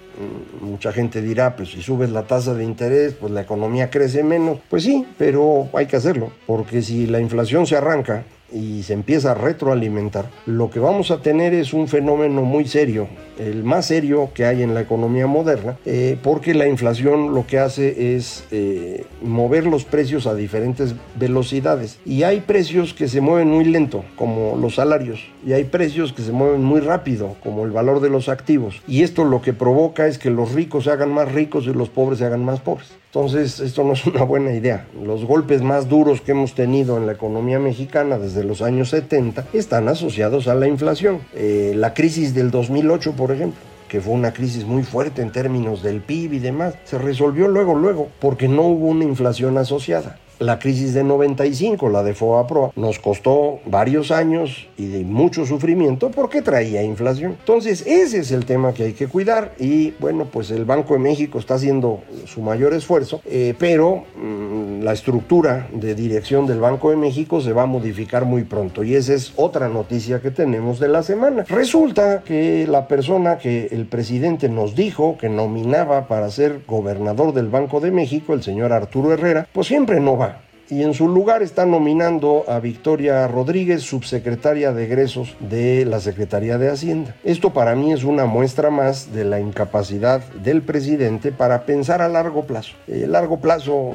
Mm, 0.60 0.64
mucha 0.64 0.92
gente 0.92 1.20
dirá, 1.20 1.56
pues 1.56 1.70
si 1.70 1.82
subes 1.82 2.10
la 2.10 2.28
tasa 2.28 2.54
de 2.54 2.62
interés, 2.62 3.14
pues 3.14 3.32
la 3.32 3.40
economía 3.40 3.90
crece 3.90 4.22
menos. 4.22 4.60
Pues 4.70 4.84
sí, 4.84 5.04
pero 5.18 5.68
hay 5.74 5.86
que 5.86 5.96
hacerlo, 5.96 6.30
porque 6.46 6.80
si 6.80 7.08
la 7.08 7.18
inflación 7.18 7.66
se 7.66 7.74
arranca 7.74 8.22
y 8.54 8.82
se 8.84 8.94
empieza 8.94 9.32
a 9.32 9.34
retroalimentar, 9.34 10.30
lo 10.46 10.70
que 10.70 10.78
vamos 10.78 11.10
a 11.10 11.20
tener 11.20 11.52
es 11.52 11.74
un 11.74 11.88
fenómeno 11.88 12.42
muy 12.42 12.66
serio, 12.66 13.08
el 13.38 13.64
más 13.64 13.86
serio 13.86 14.30
que 14.32 14.44
hay 14.44 14.62
en 14.62 14.74
la 14.74 14.80
economía 14.80 15.26
moderna, 15.26 15.76
eh, 15.84 16.16
porque 16.22 16.54
la 16.54 16.68
inflación 16.68 17.34
lo 17.34 17.46
que 17.46 17.58
hace 17.58 18.16
es 18.16 18.44
eh, 18.50 19.04
mover 19.22 19.66
los 19.66 19.84
precios 19.84 20.26
a 20.26 20.34
diferentes 20.34 20.94
velocidades. 21.16 21.98
Y 22.04 22.22
hay 22.22 22.40
precios 22.40 22.94
que 22.94 23.08
se 23.08 23.20
mueven 23.20 23.48
muy 23.48 23.64
lento, 23.64 24.04
como 24.16 24.56
los 24.56 24.76
salarios, 24.76 25.20
y 25.44 25.52
hay 25.52 25.64
precios 25.64 26.12
que 26.12 26.22
se 26.22 26.32
mueven 26.32 26.62
muy 26.62 26.80
rápido, 26.80 27.34
como 27.42 27.64
el 27.64 27.72
valor 27.72 28.00
de 28.00 28.10
los 28.10 28.28
activos. 28.28 28.82
Y 28.86 29.02
esto 29.02 29.24
lo 29.24 29.42
que 29.42 29.52
provoca 29.52 30.06
es 30.06 30.18
que 30.18 30.30
los 30.30 30.52
ricos 30.52 30.84
se 30.84 30.90
hagan 30.90 31.12
más 31.12 31.32
ricos 31.32 31.66
y 31.66 31.72
los 31.72 31.88
pobres 31.88 32.20
se 32.20 32.26
hagan 32.26 32.44
más 32.44 32.60
pobres. 32.60 32.92
Entonces, 33.14 33.60
esto 33.60 33.84
no 33.84 33.92
es 33.92 34.04
una 34.06 34.24
buena 34.24 34.52
idea. 34.52 34.88
Los 35.00 35.24
golpes 35.24 35.62
más 35.62 35.88
duros 35.88 36.20
que 36.20 36.32
hemos 36.32 36.54
tenido 36.54 36.96
en 36.96 37.06
la 37.06 37.12
economía 37.12 37.60
mexicana 37.60 38.18
desde 38.18 38.42
los 38.44 38.62
años 38.62 38.90
70 38.90 39.46
están 39.52 39.88
asociados 39.88 40.48
a 40.48 40.54
la 40.54 40.68
inflación. 40.68 41.20
Eh, 41.34 41.72
la 41.74 41.94
crisis 41.94 42.34
del 42.34 42.50
2008, 42.50 43.12
por 43.12 43.32
ejemplo 43.32 43.60
que 43.94 44.00
fue 44.00 44.14
una 44.14 44.32
crisis 44.32 44.64
muy 44.64 44.82
fuerte 44.82 45.22
en 45.22 45.30
términos 45.30 45.80
del 45.80 46.00
PIB 46.00 46.32
y 46.32 46.38
demás, 46.40 46.74
se 46.82 46.98
resolvió 46.98 47.46
luego, 47.46 47.76
luego, 47.76 48.08
porque 48.20 48.48
no 48.48 48.62
hubo 48.62 48.88
una 48.88 49.04
inflación 49.04 49.56
asociada. 49.56 50.18
La 50.40 50.58
crisis 50.58 50.94
de 50.94 51.04
95, 51.04 51.88
la 51.88 52.02
de 52.02 52.12
FOA 52.12 52.44
nos 52.74 52.98
costó 52.98 53.60
varios 53.66 54.10
años 54.10 54.66
y 54.76 54.86
de 54.86 55.04
mucho 55.04 55.46
sufrimiento 55.46 56.10
porque 56.10 56.42
traía 56.42 56.82
inflación. 56.82 57.36
Entonces, 57.38 57.86
ese 57.86 58.18
es 58.18 58.32
el 58.32 58.44
tema 58.44 58.74
que 58.74 58.84
hay 58.84 58.92
que 58.94 59.06
cuidar 59.06 59.54
y 59.60 59.92
bueno, 60.00 60.26
pues 60.30 60.50
el 60.50 60.64
Banco 60.64 60.94
de 60.94 61.00
México 61.00 61.38
está 61.38 61.54
haciendo 61.54 62.00
su 62.26 62.42
mayor 62.42 62.74
esfuerzo, 62.74 63.20
eh, 63.26 63.54
pero 63.58 64.04
mmm, 64.16 64.82
la 64.82 64.92
estructura 64.92 65.68
de 65.72 65.94
dirección 65.94 66.46
del 66.46 66.58
Banco 66.58 66.90
de 66.90 66.96
México 66.96 67.40
se 67.40 67.52
va 67.52 67.62
a 67.62 67.66
modificar 67.66 68.24
muy 68.24 68.42
pronto 68.42 68.82
y 68.82 68.96
esa 68.96 69.14
es 69.14 69.32
otra 69.36 69.68
noticia 69.68 70.20
que 70.20 70.32
tenemos 70.32 70.80
de 70.80 70.88
la 70.88 71.04
semana. 71.04 71.44
Resulta 71.48 72.22
que 72.24 72.66
la 72.66 72.88
persona 72.88 73.38
que 73.38 73.68
el 73.70 73.86
presidente 73.86 74.48
nos 74.48 74.74
dijo 74.74 75.16
que 75.16 75.28
nominaba 75.28 76.08
para 76.08 76.28
ser 76.30 76.62
gobernador 76.66 77.32
del 77.32 77.48
Banco 77.48 77.80
de 77.80 77.92
México, 77.92 78.34
el 78.34 78.42
señor 78.42 78.72
Arturo 78.72 79.12
Herrera, 79.12 79.46
pues 79.52 79.68
siempre 79.68 80.00
no 80.00 80.16
va 80.16 80.33
y 80.70 80.82
en 80.82 80.94
su 80.94 81.08
lugar 81.08 81.42
está 81.42 81.66
nominando 81.66 82.44
a 82.48 82.60
Victoria 82.60 83.26
Rodríguez, 83.28 83.82
subsecretaria 83.82 84.72
de 84.72 84.84
egresos 84.84 85.36
de 85.40 85.84
la 85.84 86.00
Secretaría 86.00 86.58
de 86.58 86.70
Hacienda. 86.70 87.14
Esto 87.24 87.50
para 87.50 87.74
mí 87.74 87.92
es 87.92 88.04
una 88.04 88.26
muestra 88.26 88.70
más 88.70 89.12
de 89.12 89.24
la 89.24 89.40
incapacidad 89.40 90.22
del 90.42 90.62
presidente 90.62 91.32
para 91.32 91.66
pensar 91.66 92.02
a 92.02 92.08
largo 92.08 92.44
plazo. 92.44 92.74
El 92.86 93.12
largo 93.12 93.40
plazo 93.40 93.94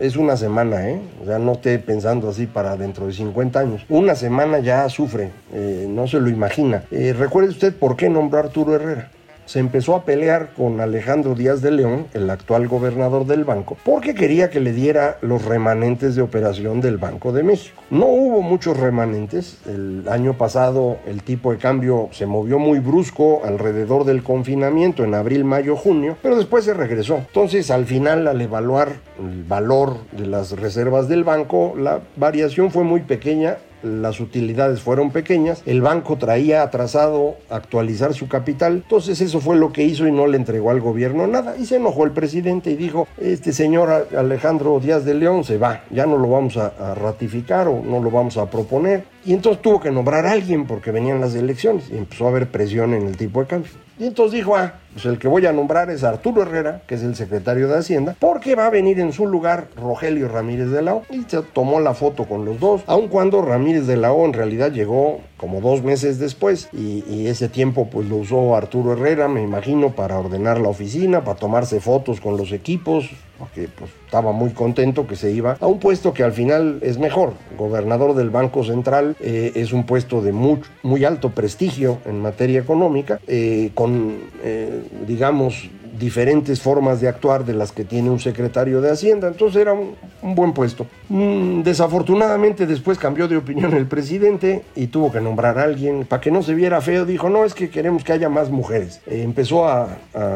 es 0.00 0.16
una 0.16 0.36
semana, 0.36 0.88
¿eh? 0.88 1.00
O 1.22 1.26
sea, 1.26 1.38
no 1.38 1.52
esté 1.52 1.78
pensando 1.78 2.28
así 2.28 2.46
para 2.46 2.76
dentro 2.76 3.06
de 3.06 3.12
50 3.12 3.58
años. 3.58 3.84
Una 3.88 4.14
semana 4.14 4.60
ya 4.60 4.88
sufre, 4.88 5.30
eh, 5.52 5.86
no 5.88 6.06
se 6.06 6.20
lo 6.20 6.28
imagina. 6.28 6.84
Eh, 6.90 7.14
recuerde 7.16 7.50
usted 7.50 7.74
por 7.74 7.96
qué 7.96 8.08
nombró 8.08 8.38
a 8.38 8.42
Arturo 8.42 8.74
Herrera 8.74 9.10
se 9.48 9.60
empezó 9.60 9.96
a 9.96 10.04
pelear 10.04 10.50
con 10.54 10.78
Alejandro 10.78 11.34
Díaz 11.34 11.62
de 11.62 11.70
León, 11.70 12.06
el 12.12 12.28
actual 12.28 12.68
gobernador 12.68 13.24
del 13.26 13.44
banco, 13.44 13.78
porque 13.82 14.14
quería 14.14 14.50
que 14.50 14.60
le 14.60 14.74
diera 14.74 15.16
los 15.22 15.46
remanentes 15.46 16.14
de 16.14 16.20
operación 16.20 16.82
del 16.82 16.98
Banco 16.98 17.32
de 17.32 17.42
México. 17.42 17.82
No 17.88 18.04
hubo 18.04 18.42
muchos 18.42 18.76
remanentes. 18.76 19.56
El 19.66 20.06
año 20.10 20.34
pasado 20.34 20.98
el 21.06 21.22
tipo 21.22 21.50
de 21.50 21.56
cambio 21.56 22.10
se 22.12 22.26
movió 22.26 22.58
muy 22.58 22.78
brusco 22.78 23.40
alrededor 23.42 24.04
del 24.04 24.22
confinamiento 24.22 25.02
en 25.02 25.14
abril, 25.14 25.44
mayo, 25.44 25.76
junio, 25.76 26.18
pero 26.20 26.36
después 26.36 26.66
se 26.66 26.74
regresó. 26.74 27.16
Entonces, 27.16 27.70
al 27.70 27.86
final, 27.86 28.28
al 28.28 28.42
evaluar 28.42 28.96
el 29.18 29.44
valor 29.44 29.96
de 30.12 30.26
las 30.26 30.52
reservas 30.52 31.08
del 31.08 31.24
banco, 31.24 31.72
la 31.74 32.00
variación 32.16 32.70
fue 32.70 32.84
muy 32.84 33.00
pequeña 33.00 33.56
las 33.82 34.20
utilidades 34.20 34.80
fueron 34.80 35.10
pequeñas, 35.10 35.62
el 35.66 35.82
banco 35.82 36.16
traía 36.16 36.62
atrasado 36.62 37.36
actualizar 37.50 38.14
su 38.14 38.28
capital, 38.28 38.82
entonces 38.84 39.20
eso 39.20 39.40
fue 39.40 39.56
lo 39.56 39.72
que 39.72 39.84
hizo 39.84 40.06
y 40.06 40.12
no 40.12 40.26
le 40.26 40.36
entregó 40.36 40.70
al 40.70 40.80
gobierno 40.80 41.26
nada. 41.26 41.56
Y 41.56 41.66
se 41.66 41.76
enojó 41.76 42.04
el 42.04 42.12
presidente 42.12 42.70
y 42.70 42.76
dijo, 42.76 43.06
este 43.18 43.52
señor 43.52 44.08
Alejandro 44.16 44.80
Díaz 44.80 45.04
de 45.04 45.14
León 45.14 45.44
se 45.44 45.58
va, 45.58 45.84
ya 45.90 46.06
no 46.06 46.18
lo 46.18 46.28
vamos 46.28 46.56
a, 46.56 46.94
ratificar 46.94 47.68
o 47.68 47.82
no 47.82 48.00
lo 48.00 48.10
vamos 48.10 48.36
a 48.36 48.50
proponer. 48.50 49.04
Y 49.24 49.32
entonces 49.32 49.62
tuvo 49.62 49.80
que 49.80 49.90
nombrar 49.90 50.26
a 50.26 50.32
alguien 50.32 50.66
porque 50.66 50.90
venían 50.90 51.20
las 51.20 51.34
elecciones 51.34 51.90
y 51.90 51.96
empezó 51.96 52.26
a 52.26 52.30
haber 52.30 52.48
presión 52.48 52.94
en 52.94 53.06
el 53.06 53.16
tipo 53.16 53.40
de 53.40 53.46
cambio. 53.46 53.72
Y 53.98 54.06
entonces 54.06 54.38
dijo, 54.38 54.56
ah, 54.56 54.74
pues 54.92 55.06
el 55.06 55.18
que 55.18 55.28
voy 55.28 55.44
a 55.46 55.52
nombrar 55.52 55.90
es 55.90 56.04
Arturo 56.04 56.42
Herrera, 56.42 56.82
que 56.86 56.94
es 56.94 57.02
el 57.02 57.16
secretario 57.16 57.68
de 57.68 57.78
Hacienda, 57.78 58.16
porque 58.18 58.54
va 58.54 58.66
a 58.66 58.70
venir 58.70 59.00
en 59.00 59.12
su 59.12 59.26
lugar 59.26 59.68
Rogelio 59.76 60.28
Ramírez 60.28 60.70
de 60.70 60.82
la 60.82 60.94
O. 60.94 61.02
Y 61.10 61.22
se 61.26 61.42
tomó 61.42 61.80
la 61.80 61.94
foto 61.94 62.24
con 62.24 62.44
los 62.44 62.60
dos, 62.60 62.82
aun 62.86 63.08
cuando 63.08 63.42
Ramírez 63.42 63.86
de 63.86 63.96
la 63.96 64.12
O 64.12 64.24
en 64.24 64.32
realidad 64.32 64.72
llegó 64.72 65.20
como 65.36 65.60
dos 65.60 65.82
meses 65.82 66.18
después 66.18 66.68
y, 66.72 67.26
ese 67.28 67.48
tiempo 67.48 67.88
pues 67.90 68.08
lo 68.08 68.16
usó 68.16 68.56
Arturo 68.56 68.92
Herrera, 68.92 69.28
me 69.28 69.42
imagino, 69.42 69.90
para 69.90 70.18
ordenar 70.18 70.60
la 70.60 70.68
oficina, 70.68 71.24
para 71.24 71.38
tomarse 71.38 71.80
fotos 71.80 72.20
con 72.20 72.36
los 72.36 72.52
equipos, 72.52 73.10
porque 73.38 73.68
pues 73.68 73.90
estaba 74.04 74.32
muy 74.32 74.50
contento 74.50 75.06
que 75.06 75.16
se 75.16 75.30
iba 75.30 75.56
a 75.60 75.66
un 75.66 75.78
puesto 75.78 76.12
que 76.12 76.24
al 76.24 76.32
final 76.32 76.78
es 76.82 76.98
mejor. 76.98 77.34
Gobernador 77.56 78.14
del 78.14 78.30
Banco 78.30 78.64
Central 78.64 79.16
eh, 79.20 79.52
es 79.54 79.72
un 79.72 79.84
puesto 79.86 80.20
de 80.20 80.32
muy, 80.32 80.60
muy 80.82 81.04
alto 81.04 81.30
prestigio 81.30 81.98
en 82.04 82.20
materia 82.20 82.60
económica, 82.60 83.20
eh, 83.26 83.70
con, 83.74 84.16
eh, 84.42 84.82
digamos, 85.06 85.70
diferentes 85.98 86.60
formas 86.60 87.00
de 87.00 87.08
actuar 87.08 87.44
de 87.44 87.54
las 87.54 87.72
que 87.72 87.84
tiene 87.84 88.10
un 88.10 88.20
secretario 88.20 88.80
de 88.80 88.90
Hacienda. 88.90 89.28
Entonces 89.28 89.60
era 89.60 89.72
un, 89.72 89.96
buen 90.34 90.52
puesto. 90.52 90.86
Mm, 91.08 91.62
desafortunadamente 91.62 92.66
después 92.66 92.98
cambió 92.98 93.28
de 93.28 93.36
opinión 93.36 93.74
el 93.74 93.86
presidente 93.86 94.62
y 94.74 94.88
tuvo 94.88 95.12
que 95.12 95.20
nombrar 95.20 95.58
a 95.58 95.64
alguien. 95.64 96.04
Para 96.04 96.20
que 96.20 96.30
no 96.30 96.42
se 96.42 96.54
viera 96.54 96.80
feo, 96.80 97.04
dijo, 97.04 97.28
no, 97.28 97.44
es 97.44 97.54
que 97.54 97.70
queremos 97.70 98.04
que 98.04 98.12
haya 98.12 98.28
más 98.28 98.50
mujeres. 98.50 99.00
Eh, 99.06 99.22
empezó 99.22 99.68
a, 99.68 99.88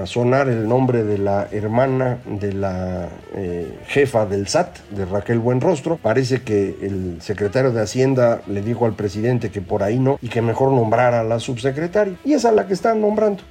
sonar 0.05 0.49
el 0.49 0.69
nombre 0.69 1.05
de 1.05 1.19
la 1.19 1.49
hermana 1.51 2.19
de 2.27 2.53
la 2.53 3.09
eh, 3.35 3.79
jefa 3.87 4.27
del 4.27 4.47
SAT, 4.47 4.79
de 4.91 5.05
Raquel 5.05 5.39
Buenrostro. 5.39 5.97
Parece 5.97 6.43
que 6.43 6.77
el 6.83 7.21
secretario 7.21 7.73
de 7.73 7.83
Hacienda 7.83 8.43
le 8.47 8.63
dijo 8.63 8.87
al 8.87 8.95
presidente 8.95 9.51
que 9.51 9.61
por 9.61 9.83
ahí 9.83 9.99
no 9.99 10.19
y 10.23 10.29
que 10.29 10.43
mejor 10.43 10.73
nombrara 10.73 11.21
a 11.21 11.25
la 11.25 11.41
subsecretaria. 11.41 12.15
Y 12.25 12.35
es 12.35 12.45
la 12.45 12.67
que 12.67 12.75
están 12.75 13.01
nombrando 13.01 13.43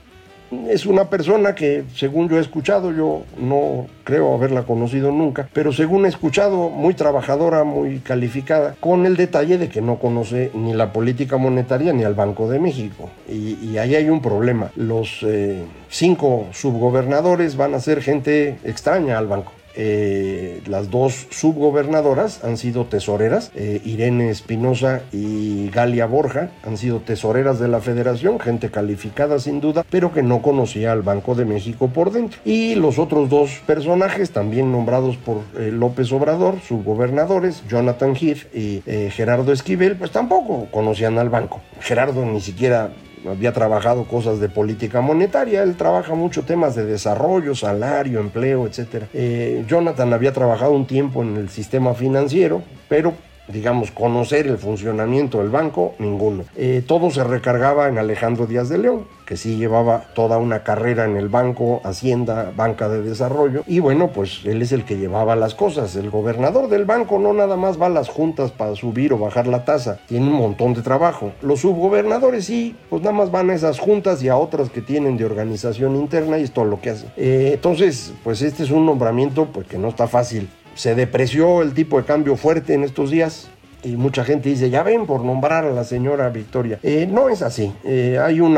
es 0.69 0.85
una 0.85 1.09
persona 1.09 1.55
que, 1.55 1.83
según 1.95 2.29
yo 2.29 2.37
he 2.37 2.41
escuchado, 2.41 2.91
yo 2.91 3.23
no 3.37 3.87
creo 4.03 4.33
haberla 4.33 4.63
conocido 4.63 5.11
nunca, 5.11 5.49
pero 5.53 5.71
según 5.71 6.05
he 6.05 6.09
escuchado, 6.09 6.69
muy 6.69 6.93
trabajadora, 6.93 7.63
muy 7.63 7.99
calificada, 7.99 8.75
con 8.79 9.05
el 9.05 9.15
detalle 9.15 9.57
de 9.57 9.69
que 9.69 9.81
no 9.81 9.97
conoce 9.99 10.51
ni 10.53 10.73
la 10.73 10.91
política 10.93 11.37
monetaria 11.37 11.93
ni 11.93 12.03
al 12.03 12.13
Banco 12.13 12.49
de 12.49 12.59
México. 12.59 13.09
Y, 13.27 13.77
ahí 13.77 13.95
hay 13.95 14.09
un 14.09 14.21
problema. 14.21 14.69
Los 14.75 15.23
eh, 15.23 15.63
cinco 15.89 16.47
subgobernadores 16.51 17.55
van 17.55 17.73
a 17.73 17.79
ser 17.79 18.01
gente 18.01 18.57
extraña 18.63 19.17
al 19.17 19.27
banco. 19.27 19.53
Eh, 19.75 20.61
las 20.67 20.89
dos 20.89 21.27
subgobernadoras 21.29 22.43
han 22.43 22.57
sido 22.57 22.85
tesoreras, 22.85 23.51
eh, 23.55 23.81
Irene 23.85 24.29
Espinosa 24.29 25.01
y 25.11 25.69
Galia 25.69 26.05
Borja 26.05 26.51
han 26.63 26.77
sido 26.77 26.99
tesoreras 26.99 27.59
de 27.59 27.67
la 27.67 27.79
federación, 27.79 28.39
gente 28.39 28.69
calificada 28.69 29.39
sin 29.39 29.61
duda, 29.61 29.85
pero 29.89 30.13
que 30.13 30.23
no 30.23 30.41
conocía 30.41 30.91
al 30.91 31.01
Banco 31.01 31.35
de 31.35 31.45
México 31.45 31.89
por 31.89 32.11
dentro. 32.11 32.39
Y 32.45 32.75
los 32.75 32.99
otros 32.99 33.29
dos 33.29 33.61
personajes, 33.65 34.31
también 34.31 34.71
nombrados 34.71 35.17
por 35.17 35.41
eh, 35.57 35.71
López 35.71 36.11
Obrador, 36.11 36.59
subgobernadores, 36.61 37.63
Jonathan 37.67 38.15
Heath 38.15 38.53
y 38.53 38.81
Gerardo 39.11 39.51
Esquivel, 39.51 39.95
pues 39.95 40.11
tampoco 40.11 40.67
conocían 40.71 41.17
al 41.17 41.29
banco. 41.29 41.61
Gerardo 41.79 42.25
ni 42.25 42.41
siquiera 42.41 42.91
había 43.29 43.53
trabajado 43.53 44.05
cosas 44.05 44.39
de 44.39 44.49
política 44.49 45.01
monetaria, 45.01 45.63
él 45.63 45.75
trabaja 45.75 46.15
mucho 46.15 46.43
temas 46.43 46.75
de 46.75 46.85
desarrollo, 46.85 47.55
salario, 47.55 48.19
empleo, 48.19 48.67
etc. 48.67 49.05
Eh, 49.13 49.63
Jonathan 49.67 50.13
había 50.13 50.33
trabajado 50.33 50.71
un 50.71 50.85
tiempo 50.85 51.21
en 51.21 51.37
el 51.37 51.49
sistema 51.49 51.93
financiero, 51.93 52.61
pero 52.87 53.13
digamos, 53.51 53.91
conocer 53.91 54.47
el 54.47 54.57
funcionamiento 54.57 55.39
del 55.39 55.49
banco, 55.49 55.93
ninguno. 55.99 56.43
Eh, 56.55 56.83
todo 56.85 57.11
se 57.11 57.23
recargaba 57.23 57.87
en 57.87 57.97
Alejandro 57.97 58.47
Díaz 58.47 58.69
de 58.69 58.77
León, 58.77 59.05
que 59.25 59.37
sí 59.37 59.57
llevaba 59.57 60.05
toda 60.13 60.37
una 60.37 60.63
carrera 60.63 61.05
en 61.05 61.15
el 61.17 61.29
banco, 61.29 61.81
Hacienda, 61.83 62.51
Banca 62.55 62.89
de 62.89 63.01
Desarrollo, 63.01 63.63
y 63.67 63.79
bueno, 63.79 64.09
pues 64.09 64.41
él 64.45 64.61
es 64.61 64.71
el 64.71 64.85
que 64.85 64.97
llevaba 64.97 65.35
las 65.35 65.55
cosas. 65.55 65.95
El 65.95 66.09
gobernador 66.09 66.69
del 66.69 66.85
banco 66.85 67.19
no 67.19 67.33
nada 67.33 67.55
más 67.55 67.81
va 67.81 67.85
a 67.85 67.89
las 67.89 68.09
juntas 68.09 68.51
para 68.51 68.75
subir 68.75 69.13
o 69.13 69.17
bajar 69.17 69.47
la 69.47 69.65
tasa, 69.65 69.99
tiene 70.07 70.27
un 70.27 70.35
montón 70.35 70.73
de 70.73 70.81
trabajo. 70.81 71.31
Los 71.41 71.61
subgobernadores 71.61 72.45
sí, 72.45 72.75
pues 72.89 73.01
nada 73.01 73.15
más 73.15 73.31
van 73.31 73.49
a 73.49 73.55
esas 73.55 73.79
juntas 73.79 74.21
y 74.23 74.29
a 74.29 74.37
otras 74.37 74.69
que 74.69 74.81
tienen 74.81 75.17
de 75.17 75.25
organización 75.25 75.95
interna 75.95 76.37
y 76.37 76.43
es 76.43 76.51
todo 76.51 76.65
lo 76.65 76.81
que 76.81 76.91
hacen. 76.91 77.11
Eh, 77.17 77.51
entonces, 77.53 78.13
pues 78.23 78.41
este 78.41 78.63
es 78.63 78.71
un 78.71 78.85
nombramiento 78.85 79.45
pues, 79.45 79.67
que 79.67 79.77
no 79.77 79.89
está 79.89 80.07
fácil 80.07 80.49
se 80.75 80.95
depreció 80.95 81.61
el 81.61 81.73
tipo 81.73 81.97
de 81.97 82.05
cambio 82.05 82.35
fuerte 82.35 82.73
en 82.73 82.83
estos 82.83 83.11
días. 83.11 83.49
Y 83.83 83.95
mucha 83.95 84.23
gente 84.23 84.49
dice, 84.49 84.69
ya 84.69 84.83
ven 84.83 85.07
por 85.07 85.23
nombrar 85.25 85.65
a 85.65 85.71
la 85.71 85.83
señora 85.83 86.29
Victoria. 86.29 86.77
Eh, 86.83 87.07
no 87.11 87.29
es 87.29 87.41
así. 87.41 87.73
Eh, 87.83 88.19
hay 88.21 88.39
un 88.39 88.57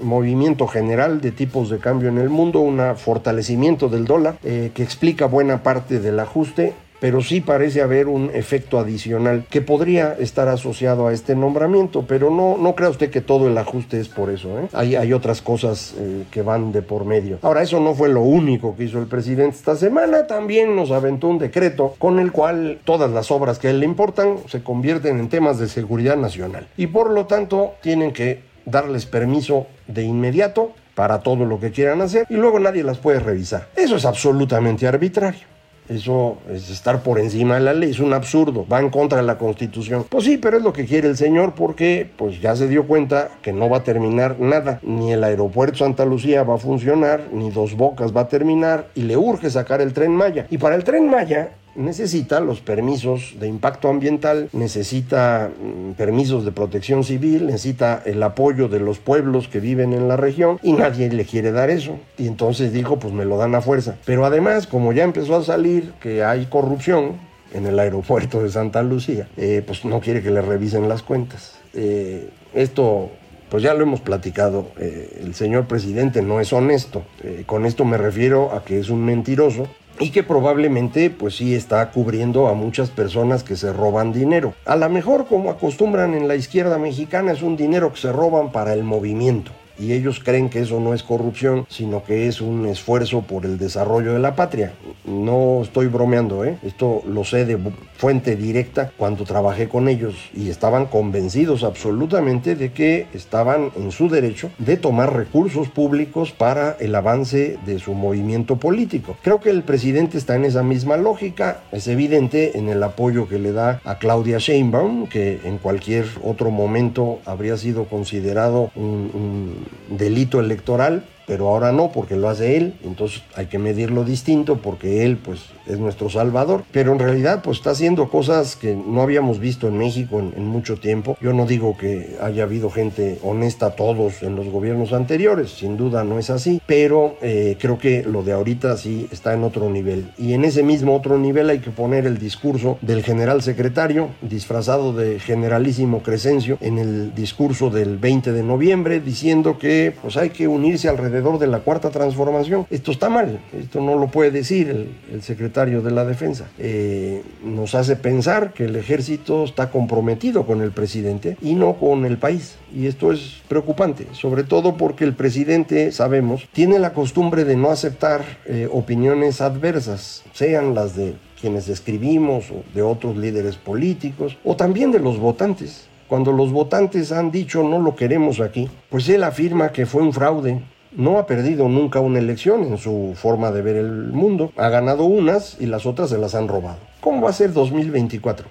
movimiento 0.00 0.68
general 0.68 1.20
de 1.20 1.32
tipos 1.32 1.68
de 1.68 1.78
cambio 1.78 2.08
en 2.08 2.18
el 2.18 2.28
mundo, 2.28 2.60
un 2.60 2.80
fortalecimiento 2.96 3.88
del 3.88 4.04
dólar 4.04 4.36
eh, 4.44 4.70
que 4.72 4.84
explica 4.84 5.26
buena 5.26 5.64
parte 5.64 5.98
del 5.98 6.20
ajuste 6.20 6.74
pero 7.02 7.20
sí 7.20 7.40
parece 7.40 7.82
haber 7.82 8.06
un 8.06 8.30
efecto 8.32 8.78
adicional 8.78 9.44
que 9.50 9.60
podría 9.60 10.12
estar 10.20 10.46
asociado 10.46 11.08
a 11.08 11.12
este 11.12 11.34
nombramiento, 11.34 12.04
pero 12.06 12.30
no, 12.30 12.56
no 12.56 12.76
crea 12.76 12.90
usted 12.90 13.10
que 13.10 13.20
todo 13.20 13.48
el 13.48 13.58
ajuste 13.58 13.98
es 13.98 14.08
por 14.08 14.30
eso. 14.30 14.60
¿eh? 14.60 14.68
Hay, 14.72 14.94
hay, 14.94 15.12
otras 15.12 15.42
cosas 15.42 15.96
eh, 15.98 16.22
que 16.30 16.42
van 16.42 16.70
de 16.70 16.80
por 16.80 17.04
medio. 17.04 17.40
Ahora, 17.42 17.60
eso 17.60 17.80
no 17.80 17.96
fue 17.96 18.08
lo 18.08 18.20
único 18.20 18.76
que 18.76 18.84
hizo 18.84 19.00
el 19.00 19.08
presidente 19.08 19.56
esta 19.56 19.74
semana, 19.74 20.28
también 20.28 20.76
nos 20.76 20.92
aventó 20.92 21.26
un 21.26 21.40
decreto 21.40 21.96
con 21.98 22.20
el 22.20 22.30
cual 22.30 22.78
todas 22.84 23.10
las 23.10 23.32
obras 23.32 23.58
que 23.58 23.66
a 23.66 23.70
él 23.72 23.80
le 23.80 23.86
importan 23.86 24.36
se 24.46 24.62
convierten 24.62 25.18
en 25.18 25.28
temas 25.28 25.58
de 25.58 25.66
seguridad 25.66 26.16
nacional 26.16 26.68
y 26.76 26.86
por 26.86 27.10
lo 27.10 27.26
tanto 27.26 27.72
tienen 27.82 28.12
que 28.12 28.44
darles 28.64 29.06
permiso 29.06 29.66
de 29.88 30.04
inmediato 30.04 30.70
para 30.94 31.18
todo 31.18 31.46
lo 31.46 31.58
que 31.58 31.72
quieran 31.72 32.00
hacer 32.00 32.26
y 32.30 32.34
luego 32.34 32.60
nadie 32.60 32.84
las 32.84 32.98
puede 32.98 33.18
revisar. 33.18 33.70
Eso 33.74 33.96
es 33.96 34.04
absolutamente 34.04 34.86
arbitrario. 34.86 35.50
Eso 35.92 36.38
es 36.50 36.70
estar 36.70 37.02
por 37.02 37.18
encima 37.18 37.56
de 37.56 37.60
la 37.60 37.74
ley, 37.74 37.90
es 37.90 38.00
un 38.00 38.14
absurdo, 38.14 38.66
va 38.66 38.80
en 38.80 38.88
contra 38.88 39.18
de 39.18 39.24
la 39.24 39.36
Constitución. 39.36 40.06
Pues 40.08 40.24
sí, 40.24 40.38
pero 40.38 40.56
es 40.56 40.62
lo 40.62 40.72
que 40.72 40.86
quiere 40.86 41.08
el 41.08 41.18
señor 41.18 41.54
porque 41.54 42.10
pues 42.16 42.40
ya 42.40 42.56
se 42.56 42.66
dio 42.66 42.86
cuenta 42.86 43.28
que 43.42 43.52
no 43.52 43.68
va 43.68 43.78
a 43.78 43.84
terminar 43.84 44.40
nada, 44.40 44.80
ni 44.82 45.12
el 45.12 45.22
aeropuerto 45.22 45.78
Santa 45.78 46.06
Lucía 46.06 46.44
va 46.44 46.54
a 46.54 46.58
funcionar, 46.58 47.28
ni 47.32 47.50
Dos 47.50 47.76
Bocas 47.76 48.16
va 48.16 48.22
a 48.22 48.28
terminar 48.28 48.88
y 48.94 49.02
le 49.02 49.18
urge 49.18 49.50
sacar 49.50 49.82
el 49.82 49.92
tren 49.92 50.12
Maya. 50.12 50.46
Y 50.48 50.56
para 50.56 50.76
el 50.76 50.84
tren 50.84 51.10
Maya 51.10 51.50
necesita 51.74 52.40
los 52.40 52.60
permisos 52.60 53.34
de 53.38 53.48
impacto 53.48 53.88
ambiental, 53.88 54.48
necesita 54.52 55.50
mm, 55.50 55.92
permisos 55.92 56.44
de 56.44 56.52
protección 56.52 57.04
civil, 57.04 57.46
necesita 57.46 58.02
el 58.04 58.22
apoyo 58.22 58.68
de 58.68 58.80
los 58.80 58.98
pueblos 58.98 59.48
que 59.48 59.60
viven 59.60 59.92
en 59.92 60.08
la 60.08 60.16
región 60.16 60.58
y 60.62 60.72
nadie 60.72 61.10
le 61.10 61.24
quiere 61.24 61.52
dar 61.52 61.70
eso. 61.70 61.98
Y 62.18 62.26
entonces 62.26 62.72
dijo, 62.72 62.98
pues 62.98 63.12
me 63.12 63.24
lo 63.24 63.36
dan 63.36 63.54
a 63.54 63.60
fuerza. 63.60 63.96
Pero 64.04 64.24
además, 64.24 64.66
como 64.66 64.92
ya 64.92 65.04
empezó 65.04 65.36
a 65.36 65.44
salir 65.44 65.92
que 66.00 66.24
hay 66.24 66.46
corrupción 66.46 67.16
en 67.52 67.66
el 67.66 67.78
aeropuerto 67.78 68.42
de 68.42 68.50
Santa 68.50 68.82
Lucía, 68.82 69.28
eh, 69.36 69.62
pues 69.66 69.84
no 69.84 70.00
quiere 70.00 70.22
que 70.22 70.30
le 70.30 70.42
revisen 70.42 70.88
las 70.88 71.02
cuentas. 71.02 71.58
Eh, 71.74 72.28
esto 72.54 73.10
pues 73.48 73.62
ya 73.62 73.74
lo 73.74 73.82
hemos 73.82 74.00
platicado, 74.00 74.68
eh, 74.78 75.20
el 75.20 75.34
señor 75.34 75.66
presidente 75.66 76.22
no 76.22 76.40
es 76.40 76.54
honesto. 76.54 77.02
con 77.44 77.66
esto 77.66 77.84
me 77.84 77.98
refiero 77.98 78.50
a 78.54 78.64
que 78.64 78.80
es 78.80 78.88
un 78.88 79.04
mentiroso 79.04 79.66
y 79.98 80.10
que 80.10 80.22
probablemente 80.22 81.10
pues 81.10 81.36
sí 81.36 81.54
está 81.54 81.90
cubriendo 81.90 82.48
a 82.48 82.54
muchas 82.54 82.90
personas 82.90 83.42
que 83.42 83.56
se 83.56 83.72
roban 83.72 84.12
dinero. 84.12 84.54
A 84.64 84.76
lo 84.76 84.88
mejor 84.88 85.26
como 85.26 85.50
acostumbran 85.50 86.14
en 86.14 86.28
la 86.28 86.34
izquierda 86.34 86.78
mexicana 86.78 87.32
es 87.32 87.42
un 87.42 87.56
dinero 87.56 87.92
que 87.92 88.00
se 88.00 88.12
roban 88.12 88.52
para 88.52 88.74
el 88.74 88.84
movimiento 88.84 89.52
y 89.78 89.92
ellos 89.92 90.20
creen 90.22 90.48
que 90.48 90.60
eso 90.60 90.80
no 90.80 90.94
es 90.94 91.02
corrupción, 91.02 91.66
sino 91.68 92.04
que 92.04 92.28
es 92.28 92.40
un 92.40 92.66
esfuerzo 92.66 93.22
por 93.22 93.44
el 93.44 93.58
desarrollo 93.58 94.12
de 94.12 94.18
la 94.18 94.36
patria. 94.36 94.72
No 95.04 95.60
estoy 95.62 95.86
bromeando, 95.86 96.44
¿eh? 96.44 96.58
esto 96.62 97.02
lo 97.06 97.24
sé 97.24 97.44
de 97.44 97.58
fuente 97.96 98.36
directa 98.36 98.90
cuando 98.96 99.24
trabajé 99.24 99.68
con 99.68 99.88
ellos 99.88 100.14
y 100.34 100.50
estaban 100.50 100.86
convencidos 100.86 101.64
absolutamente 101.64 102.56
de 102.56 102.72
que 102.72 103.06
estaban 103.14 103.70
en 103.76 103.92
su 103.92 104.08
derecho 104.08 104.50
de 104.58 104.76
tomar 104.76 105.14
recursos 105.14 105.68
públicos 105.68 106.32
para 106.32 106.76
el 106.80 106.94
avance 106.94 107.58
de 107.64 107.78
su 107.78 107.94
movimiento 107.94 108.56
político. 108.56 109.16
Creo 109.22 109.40
que 109.40 109.50
el 109.50 109.62
presidente 109.62 110.18
está 110.18 110.36
en 110.36 110.44
esa 110.44 110.62
misma 110.62 110.96
lógica, 110.96 111.62
es 111.72 111.86
evidente 111.88 112.58
en 112.58 112.68
el 112.68 112.82
apoyo 112.82 113.28
que 113.28 113.38
le 113.38 113.52
da 113.52 113.80
a 113.84 113.98
Claudia 113.98 114.38
Sheinbaum, 114.38 115.06
que 115.08 115.40
en 115.44 115.58
cualquier 115.58 116.06
otro 116.22 116.50
momento 116.50 117.20
habría 117.24 117.56
sido 117.56 117.84
considerado 117.84 118.70
un, 118.74 119.10
un 119.14 119.61
delito 119.88 120.40
electoral 120.40 121.02
pero 121.26 121.48
ahora 121.48 121.72
no 121.72 121.92
porque 121.92 122.16
lo 122.16 122.28
hace 122.28 122.56
él, 122.56 122.74
entonces 122.84 123.22
hay 123.36 123.46
que 123.46 123.58
medirlo 123.58 124.04
distinto 124.04 124.58
porque 124.58 125.04
él 125.04 125.16
pues 125.16 125.40
es 125.66 125.78
nuestro 125.78 126.10
salvador, 126.10 126.64
pero 126.72 126.92
en 126.92 126.98
realidad 126.98 127.42
pues 127.42 127.58
está 127.58 127.70
haciendo 127.70 128.08
cosas 128.08 128.56
que 128.56 128.74
no 128.74 129.02
habíamos 129.02 129.38
visto 129.38 129.68
en 129.68 129.78
México 129.78 130.18
en, 130.18 130.42
mucho 130.52 130.76
tiempo. 130.76 131.16
Yo 131.20 131.32
no 131.32 131.46
digo 131.46 131.76
que 131.78 132.16
haya 132.20 132.42
habido 132.42 132.68
gente 132.68 133.18
honesta 133.22 133.70
todos 133.70 134.22
en 134.22 134.36
los 134.36 134.48
gobiernos 134.48 134.92
anteriores, 134.92 135.50
sin 135.50 135.76
duda 135.76 136.04
no 136.04 136.18
es 136.18 136.30
así, 136.30 136.60
pero 136.66 137.16
eh, 137.22 137.56
creo 137.60 137.78
que 137.78 138.02
lo 138.02 138.22
de 138.22 138.32
ahorita 138.32 138.76
sí 138.76 139.08
está 139.10 139.32
en 139.34 139.44
otro 139.44 139.70
nivel 139.70 140.10
y 140.18 140.34
en 140.34 140.44
ese 140.44 140.62
mismo 140.62 140.96
otro 140.96 141.16
nivel 141.18 141.48
hay 141.48 141.60
que 141.60 141.70
poner 141.70 142.06
el 142.06 142.18
discurso 142.18 142.78
del 142.82 143.02
general 143.02 143.42
secretario 143.42 144.08
disfrazado 144.20 144.92
de 144.92 145.20
generalísimo 145.20 146.02
Crescencio 146.02 146.58
en 146.60 146.78
el 146.78 147.14
discurso 147.14 147.70
del 147.70 147.98
20 147.98 148.32
de 148.32 148.42
noviembre 148.42 149.00
diciendo 149.00 149.58
que 149.58 149.94
pues 150.02 150.16
hay 150.16 150.30
que 150.30 150.48
unirse 150.48 150.88
alrededor 150.88 151.11
de 151.12 151.46
la 151.46 151.60
cuarta 151.60 151.90
transformación. 151.90 152.66
Esto 152.70 152.90
está 152.90 153.08
mal, 153.08 153.40
esto 153.52 153.80
no 153.80 153.96
lo 153.96 154.08
puede 154.08 154.30
decir 154.30 154.68
el, 155.10 155.22
secretario 155.22 155.82
de 155.82 155.90
la 155.90 156.04
defensa. 156.04 156.50
Eh, 156.58 157.22
nos 157.44 157.74
hace 157.74 157.96
pensar 157.96 158.52
que 158.52 158.64
el 158.64 158.76
ejército 158.76 159.44
está 159.44 159.70
comprometido 159.70 160.46
con 160.46 160.62
el 160.62 160.72
presidente 160.72 161.36
y 161.40 161.54
no 161.54 161.74
con 161.74 162.04
el 162.04 162.18
país. 162.18 162.56
Y 162.74 162.86
esto 162.86 163.12
es 163.12 163.42
preocupante, 163.48 164.06
sobre 164.12 164.44
todo 164.44 164.76
porque 164.76 165.04
el 165.04 165.14
presidente, 165.14 165.92
sabemos, 165.92 166.48
tiene 166.52 166.78
la 166.78 166.92
costumbre 166.92 167.44
de 167.44 167.56
no 167.56 167.70
aceptar 167.70 168.24
eh, 168.46 168.68
opiniones 168.72 169.40
adversas, 169.40 170.24
sean 170.32 170.74
las 170.74 170.96
de 170.96 171.14
quienes 171.40 171.68
escribimos 171.68 172.50
o 172.50 172.62
de 172.72 172.82
otros 172.82 173.16
líderes 173.16 173.56
políticos 173.56 174.38
o 174.44 174.56
también 174.56 174.92
de 174.92 175.00
los 175.00 175.18
votantes. 175.18 175.88
Cuando 176.08 176.30
los 176.30 176.52
votantes 176.52 177.10
han 177.10 177.30
dicho 177.30 177.62
no 177.62 177.80
lo 177.80 177.96
queremos 177.96 178.40
aquí, 178.40 178.68
pues 178.90 179.08
él 179.08 179.24
afirma 179.24 179.72
que 179.72 179.86
fue 179.86 180.02
un 180.02 180.12
fraude, 180.12 180.62
no 180.96 181.18
ha 181.18 181.26
perdido 181.26 181.68
nunca 181.68 182.00
una 182.00 182.18
elección 182.18 182.64
en 182.64 182.78
su 182.78 183.14
forma 183.16 183.50
de 183.50 183.62
ver 183.62 183.76
el 183.76 184.12
mundo. 184.12 184.52
Ha 184.56 184.68
ganado 184.68 185.04
unas 185.04 185.56
y 185.60 185.66
las 185.66 185.86
otras 185.86 186.10
se 186.10 186.18
las 186.18 186.34
han 186.34 186.48
robado. 186.48 186.78
¿Cómo 187.00 187.22
va 187.22 187.30
a 187.30 187.34
ser 187.34 187.52
2024? 187.52 188.46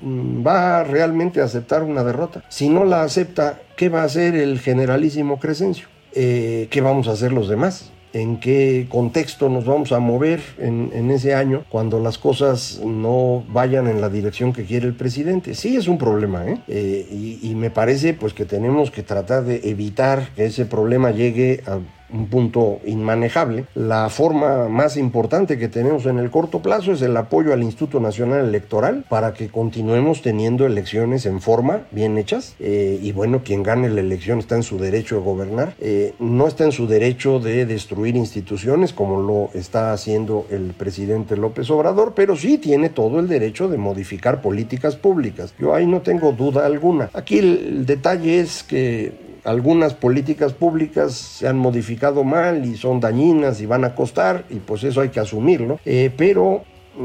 Mm, 0.00 0.46
¿Va 0.46 0.84
realmente 0.84 1.40
a 1.40 1.44
aceptar 1.44 1.82
una 1.82 2.04
derrota? 2.04 2.42
Si 2.48 2.68
no 2.68 2.84
la 2.84 3.02
acepta, 3.02 3.60
¿qué 3.76 3.88
va 3.88 4.02
a 4.02 4.04
hacer 4.04 4.34
el 4.34 4.60
generalísimo 4.60 5.38
Crescencio? 5.38 5.88
Eh, 6.12 6.68
¿Qué 6.70 6.80
vamos 6.80 7.08
a 7.08 7.12
hacer 7.12 7.32
los 7.32 7.48
demás? 7.48 7.92
En 8.14 8.38
qué 8.38 8.86
contexto 8.88 9.48
nos 9.48 9.66
vamos 9.66 9.92
a 9.92 9.98
mover 9.98 10.40
en, 10.58 11.10
ese 11.10 11.34
año 11.34 11.64
cuando 11.68 12.00
las 12.00 12.16
cosas 12.16 12.80
no 12.84 13.44
vayan 13.48 13.88
en 13.88 14.00
la 14.00 14.08
dirección 14.08 14.52
que 14.52 14.64
quiere 14.64 14.86
el 14.86 14.94
presidente. 14.94 15.54
Sí 15.54 15.76
es 15.76 15.88
un 15.88 15.98
problema, 15.98 16.46
¿eh? 16.46 16.58
eh 16.68 17.06
y, 17.10 17.40
y 17.42 17.54
me 17.54 17.70
parece 17.70 18.14
pues 18.14 18.32
que 18.32 18.44
tenemos 18.44 18.90
que 18.90 19.02
tratar 19.02 19.44
de 19.44 19.68
evitar 19.68 20.28
que 20.36 20.46
ese 20.46 20.64
problema 20.64 21.10
llegue 21.10 21.62
a 21.66 21.78
un 22.12 22.26
punto 22.26 22.80
inmanejable. 22.84 23.66
La 23.74 24.08
forma 24.08 24.68
más 24.68 24.96
importante 24.96 25.58
que 25.58 25.68
tenemos 25.68 26.06
en 26.06 26.18
el 26.18 26.30
corto 26.30 26.60
plazo 26.60 26.92
es 26.92 27.02
el 27.02 27.16
apoyo 27.16 27.52
al 27.52 27.62
Instituto 27.62 28.00
Nacional 28.00 28.46
Electoral 28.46 29.04
para 29.08 29.34
que 29.34 29.48
continuemos 29.48 30.22
teniendo 30.22 30.66
elecciones 30.66 31.26
en 31.26 31.40
forma, 31.40 31.82
bien 31.90 32.18
hechas. 32.18 32.54
Eh, 32.60 32.98
y 33.02 33.12
bueno, 33.12 33.42
quien 33.44 33.62
gane 33.62 33.88
la 33.88 34.00
elección 34.00 34.38
está 34.38 34.56
en 34.56 34.62
su 34.62 34.78
derecho 34.78 35.16
de 35.16 35.22
gobernar. 35.22 35.74
Eh, 35.80 36.14
no 36.18 36.46
está 36.46 36.64
en 36.64 36.72
su 36.72 36.86
derecho 36.86 37.40
de 37.40 37.66
destruir 37.66 38.16
instituciones 38.16 38.92
como 38.92 39.20
lo 39.20 39.50
está 39.58 39.92
haciendo 39.92 40.46
el 40.50 40.72
presidente 40.74 41.36
López 41.36 41.70
Obrador, 41.70 42.12
pero 42.14 42.36
sí 42.36 42.58
tiene 42.58 42.88
todo 42.88 43.20
el 43.20 43.28
derecho 43.28 43.68
de 43.68 43.78
modificar 43.78 44.40
políticas 44.40 44.96
públicas. 44.96 45.54
Yo 45.58 45.74
ahí 45.74 45.86
no 45.86 46.02
tengo 46.02 46.32
duda 46.32 46.66
alguna. 46.66 47.10
Aquí 47.12 47.38
el 47.38 47.86
detalle 47.86 48.40
es 48.40 48.62
que 48.62 49.23
algunas 49.44 49.94
políticas 49.94 50.52
públicas 50.52 51.12
se 51.12 51.46
han 51.46 51.58
modificado 51.58 52.24
mal 52.24 52.64
y 52.64 52.76
son 52.76 53.00
dañinas 53.00 53.60
y 53.60 53.66
van 53.66 53.84
a 53.84 53.94
costar 53.94 54.44
y 54.50 54.56
pues 54.56 54.84
eso 54.84 55.00
hay 55.00 55.10
que 55.10 55.20
asumirlo. 55.20 55.78
Eh, 55.84 56.10
pero 56.16 56.64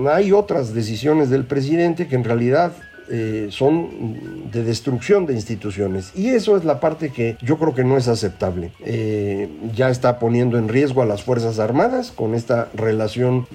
hay 0.10 0.32
otras 0.32 0.74
decisiones 0.74 1.30
del 1.30 1.46
presidente 1.46 2.08
que 2.08 2.16
en 2.16 2.24
realidad 2.24 2.72
eh, 3.12 3.48
son 3.50 4.50
de 4.52 4.64
destrucción 4.64 5.26
de 5.26 5.34
instituciones. 5.34 6.12
Y 6.16 6.30
eso 6.30 6.56
es 6.56 6.64
la 6.64 6.80
parte 6.80 7.10
que 7.10 7.38
yo 7.42 7.58
creo 7.58 7.74
que 7.74 7.84
no 7.84 7.98
es 7.98 8.08
aceptable. 8.08 8.72
Eh, 8.86 9.50
ya 9.74 9.90
está 9.90 10.20
poniendo 10.20 10.58
en 10.58 10.70
riesgo 10.70 11.02
a 11.02 11.06
las 11.06 11.24
Fuerzas 11.24 11.60
Armadas 11.60 12.12
con 12.12 12.36
esta 12.36 12.70
relación 12.76 13.48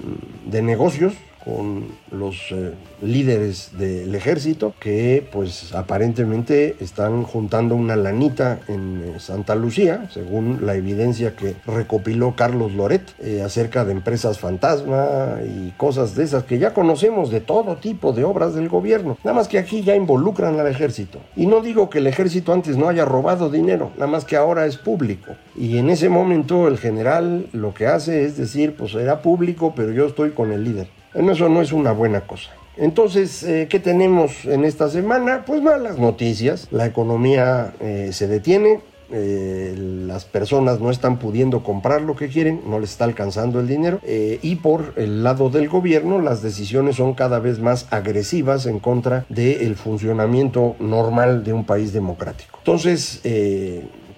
de 0.45 0.61
negocios 0.61 1.13
con 1.45 1.85
los 2.11 2.51
eh, 2.51 2.73
líderes 3.03 3.77
del 3.77 4.13
ejército 4.15 4.73
que 4.79 5.25
pues 5.31 5.73
aparentemente 5.75 6.75
están 6.79 7.23
juntando 7.23 7.75
una 7.75 7.95
lanita 7.95 8.59
en 8.67 9.03
eh, 9.15 9.19
Santa 9.19 9.53
Lucía, 9.53 10.09
según 10.11 10.65
la 10.65 10.75
evidencia 10.75 11.35
que 11.35 11.55
recopiló 11.67 12.35
Carlos 12.35 12.73
Loret 12.73 13.13
eh, 13.19 13.43
acerca 13.43 13.85
de 13.85 13.91
empresas 13.91 14.39
fantasma 14.39 15.37
y 15.45 15.71
cosas 15.77 16.15
de 16.15 16.23
esas 16.23 16.43
que 16.45 16.57
ya 16.57 16.73
conocemos 16.73 17.29
de 17.29 17.41
todo 17.41 17.75
tipo 17.75 18.11
de 18.11 18.23
obras 18.23 18.55
del 18.55 18.67
gobierno. 18.67 19.17
Nada 19.23 19.35
más 19.35 19.47
que 19.47 19.59
aquí 19.59 19.83
ya 19.83 19.95
involucran 19.95 20.59
al 20.59 20.67
ejército. 20.67 21.19
Y 21.35 21.45
no 21.45 21.61
digo 21.61 21.89
que 21.91 21.99
el 21.99 22.07
ejército 22.07 22.53
antes 22.53 22.75
no 22.75 22.89
haya 22.89 23.05
robado 23.05 23.51
dinero, 23.51 23.91
nada 23.95 24.07
más 24.07 24.25
que 24.25 24.35
ahora 24.35 24.65
es 24.65 24.77
público. 24.77 25.33
Y 25.55 25.77
en 25.77 25.89
ese 25.91 26.09
momento 26.09 26.67
el 26.67 26.79
general 26.79 27.47
lo 27.53 27.73
que 27.73 27.85
hace 27.85 28.25
es 28.25 28.37
decir, 28.37 28.75
pues 28.75 28.95
era 28.95 29.21
público, 29.21 29.73
pero 29.75 29.91
yo 29.91 30.07
estoy 30.07 30.31
con 30.31 30.51
el 30.51 30.63
líder. 30.63 30.87
Eso 31.15 31.49
no 31.49 31.61
es 31.61 31.71
una 31.71 31.91
buena 31.91 32.21
cosa. 32.21 32.51
Entonces, 32.77 33.43
eh, 33.43 33.67
¿qué 33.69 33.79
tenemos 33.79 34.45
en 34.45 34.65
esta 34.65 34.89
semana? 34.89 35.43
Pues 35.45 35.61
malas 35.61 35.97
noticias. 35.97 36.67
La 36.71 36.85
economía 36.85 37.73
eh, 37.79 38.09
se 38.11 38.27
detiene, 38.27 38.81
eh, 39.11 39.73
las 39.77 40.25
personas 40.25 40.81
no 40.81 40.91
están 40.91 41.17
pudiendo 41.17 41.63
comprar 41.63 42.01
lo 42.01 42.15
que 42.15 42.27
quieren, 42.27 42.61
no 42.67 42.79
les 42.79 42.91
está 42.91 43.05
alcanzando 43.05 43.59
el 43.59 43.67
dinero 43.67 44.01
y 44.03 44.55
por 44.55 44.93
el 44.97 45.23
lado 45.23 45.49
del 45.49 45.69
gobierno 45.69 46.19
las 46.21 46.41
decisiones 46.41 46.95
son 46.95 47.13
cada 47.13 47.39
vez 47.39 47.59
más 47.59 47.87
agresivas 47.91 48.65
en 48.65 48.79
contra 48.79 49.25
del 49.29 49.75
funcionamiento 49.75 50.75
normal 50.79 51.43
de 51.43 51.53
un 51.53 51.65
país 51.65 51.93
democrático. 51.93 52.57
Entonces, 52.57 53.21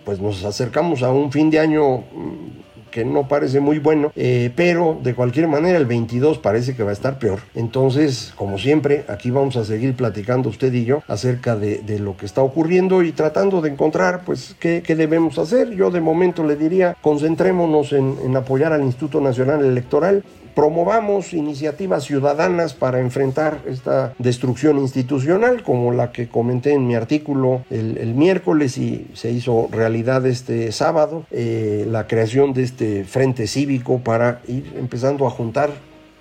pues 0.05 0.21
nos 0.21 0.45
acercamos 0.45 1.03
a 1.03 1.11
un 1.11 1.33
fin 1.33 1.49
de 1.49 1.59
año 1.59 1.97
mm, 1.97 2.66
que 2.91 3.05
no 3.05 3.27
parece 3.27 3.59
muy 3.59 3.79
bueno, 3.79 4.11
eh, 4.15 4.51
pero 4.55 4.99
de 5.01 5.13
cualquier 5.13 5.47
manera 5.47 5.77
el 5.77 5.85
22 5.85 6.39
parece 6.39 6.75
que 6.75 6.83
va 6.83 6.91
a 6.91 6.93
estar 6.93 7.19
peor. 7.19 7.39
Entonces, 7.55 8.33
como 8.35 8.57
siempre, 8.57 9.05
aquí 9.07 9.31
vamos 9.31 9.55
a 9.57 9.65
seguir 9.65 9.95
platicando 9.95 10.49
usted 10.49 10.73
y 10.73 10.85
yo 10.85 11.03
acerca 11.07 11.55
de, 11.55 11.97
lo 11.99 12.15
que 12.15 12.25
está 12.25 12.41
ocurriendo 12.41 13.01
y 13.01 13.11
tratando 13.11 13.61
de 13.61 13.69
encontrar, 13.69 14.21
pues, 14.25 14.55
qué, 14.59 14.81
debemos 14.81 15.37
hacer. 15.39 15.71
Yo 15.71 15.91
de 15.91 16.01
momento 16.01 16.43
le 16.43 16.55
diría, 16.55 16.95
concentrémonos 17.01 17.93
en, 17.93 18.15
en 18.23 18.35
apoyar 18.35 18.73
al 18.73 18.83
Instituto 18.83 19.19
Nacional 19.21 19.63
Electoral, 19.63 20.23
promovamos 20.57 21.33
iniciativas 21.33 22.05
ciudadanas 22.05 22.73
para 22.73 22.99
enfrentar 22.99 23.61
esta 23.67 24.15
destrucción 24.17 24.79
institucional, 24.79 25.61
como 25.61 25.91
la 25.91 26.11
que 26.11 26.29
comenté 26.29 26.73
en 26.73 26.87
mi 26.87 26.95
artículo 26.95 27.63
el, 27.69 28.15
miércoles 28.15 28.79
y 28.79 29.05
se 29.13 29.29
hizo 29.29 29.69
realidad 29.71 30.25
este 30.25 30.71
sábado, 30.71 31.27
eh, 31.29 31.85
la 31.87 32.07
creación 32.07 32.53
de 32.53 32.63
este 32.63 33.03
frente 33.03 33.45
cívico 33.45 33.99
para 33.99 34.41
ir 34.47 34.73
empezando 34.79 35.27
a 35.27 35.29
juntar 35.29 35.69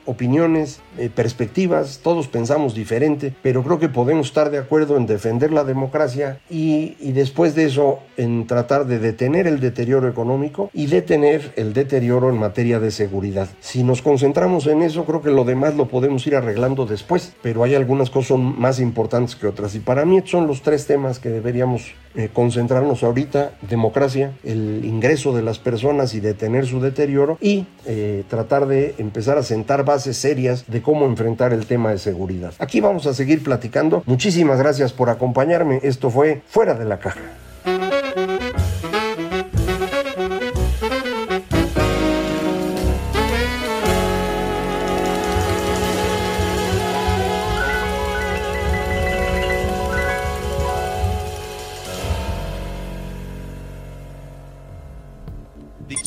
opiniones, 0.06 0.80
eh, 0.98 1.10
perspectivas, 1.14 2.00
todos 2.02 2.28
pensamos 2.28 2.74
diferente, 2.74 3.34
pero 3.42 3.62
creo 3.62 3.78
que 3.78 3.88
podemos 3.88 4.28
estar 4.28 4.50
de 4.50 4.58
acuerdo 4.58 4.96
en 4.96 5.06
defender 5.06 5.52
la 5.52 5.64
democracia 5.64 6.40
y, 6.48 6.96
y, 7.00 7.12
después 7.12 7.54
de 7.54 7.66
eso 7.66 8.00
en 8.16 8.46
tratar 8.46 8.86
de 8.86 8.98
detener 8.98 9.46
el 9.46 9.60
deterioro 9.60 10.08
económico 10.08 10.70
y 10.72 10.86
detener 10.86 11.52
el 11.56 11.72
deterioro 11.72 12.30
en 12.30 12.38
materia 12.38 12.80
de 12.80 12.90
seguridad. 12.90 13.48
Si 13.60 13.82
nos 13.82 14.02
concentramos 14.02 14.66
en 14.66 14.82
eso, 14.82 15.04
creo 15.04 15.22
que 15.22 15.30
lo 15.30 15.44
demás 15.44 15.74
lo 15.76 15.88
podemos 15.88 16.26
ir 16.26 16.36
arreglando 16.36 16.86
después, 16.86 17.34
pero 17.42 17.62
hay 17.64 17.74
algunas 17.74 18.10
cosas 18.10 18.38
más 18.38 18.80
importantes 18.80 19.36
que 19.36 19.46
otras 19.46 19.74
y 19.74 19.80
para 19.80 20.04
mí 20.04 20.22
son 20.24 20.46
los 20.46 20.62
tres 20.62 20.86
temas 20.86 21.18
que 21.18 21.28
deberíamos 21.28 21.92
eh, 22.16 22.30
concentrarnos 22.32 23.02
ahorita, 23.02 23.52
democracia, 23.68 24.32
el 24.42 24.84
ingreso 24.84 25.34
de 25.34 25.42
las 25.42 25.58
personas 25.58 26.14
y 26.14 26.20
detener 26.20 26.66
su 26.66 26.80
deterioro 26.80 27.38
y 27.40 27.66
eh, 27.84 28.24
tratar 28.28 28.66
de 28.66 28.94
empezar 28.98 29.38
a 29.38 29.42
sentar 29.42 29.84
bases 29.84 30.16
serias 30.16 30.64
de 30.66 30.82
cómo 30.82 31.06
enfrentar 31.06 31.52
el 31.52 31.66
tema 31.66 31.90
de 31.90 31.98
seguridad. 31.98 32.54
Aquí 32.58 32.80
vamos 32.80 33.06
a 33.06 33.14
seguir 33.14 33.42
platicando. 33.42 34.02
Muchísimas 34.06 34.58
gracias 34.58 34.92
por 34.92 35.10
acompañarme. 35.10 35.80
Esto 35.82 36.10
fue 36.10 36.42
Fuera 36.48 36.74
de 36.74 36.84
la 36.84 36.98
Caja. 36.98 37.20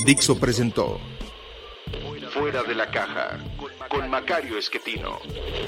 Dixo 0.10 0.40
presentó 0.40 1.00
Fuera 2.34 2.64
de 2.64 2.74
la 2.74 2.90
Caja 2.90 3.38
con 3.88 4.10
Macario 4.10 4.58
Esquetino. 4.58 5.20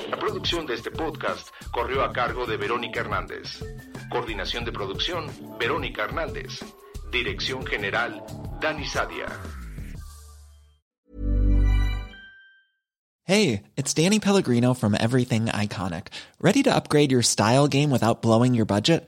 La 0.10 0.18
producción 0.18 0.66
de 0.66 0.74
este 0.74 0.90
podcast 0.90 1.50
corrió 1.72 2.04
a 2.04 2.12
cargo 2.12 2.48
de 2.48 2.58
Verónica 2.58 3.02
Hernández. 3.02 3.64
Coordinación 4.10 4.66
de 4.66 4.72
producción, 4.72 5.28
Verónica 5.60 6.06
Hernández. 6.06 6.66
Dirección 7.12 7.64
General, 7.68 8.24
Dani 8.60 8.84
Sadia. 8.88 9.28
Hey, 13.26 13.62
it's 13.78 13.94
Danny 13.94 14.20
Pellegrino 14.20 14.74
from 14.74 14.96
Everything 14.96 15.46
Iconic. 15.54 16.08
¿Ready 16.40 16.64
to 16.64 16.74
upgrade 16.74 17.12
your 17.12 17.22
style 17.22 17.68
game 17.68 17.92
without 17.92 18.24
blowing 18.24 18.56
your 18.56 18.66
budget? 18.66 19.08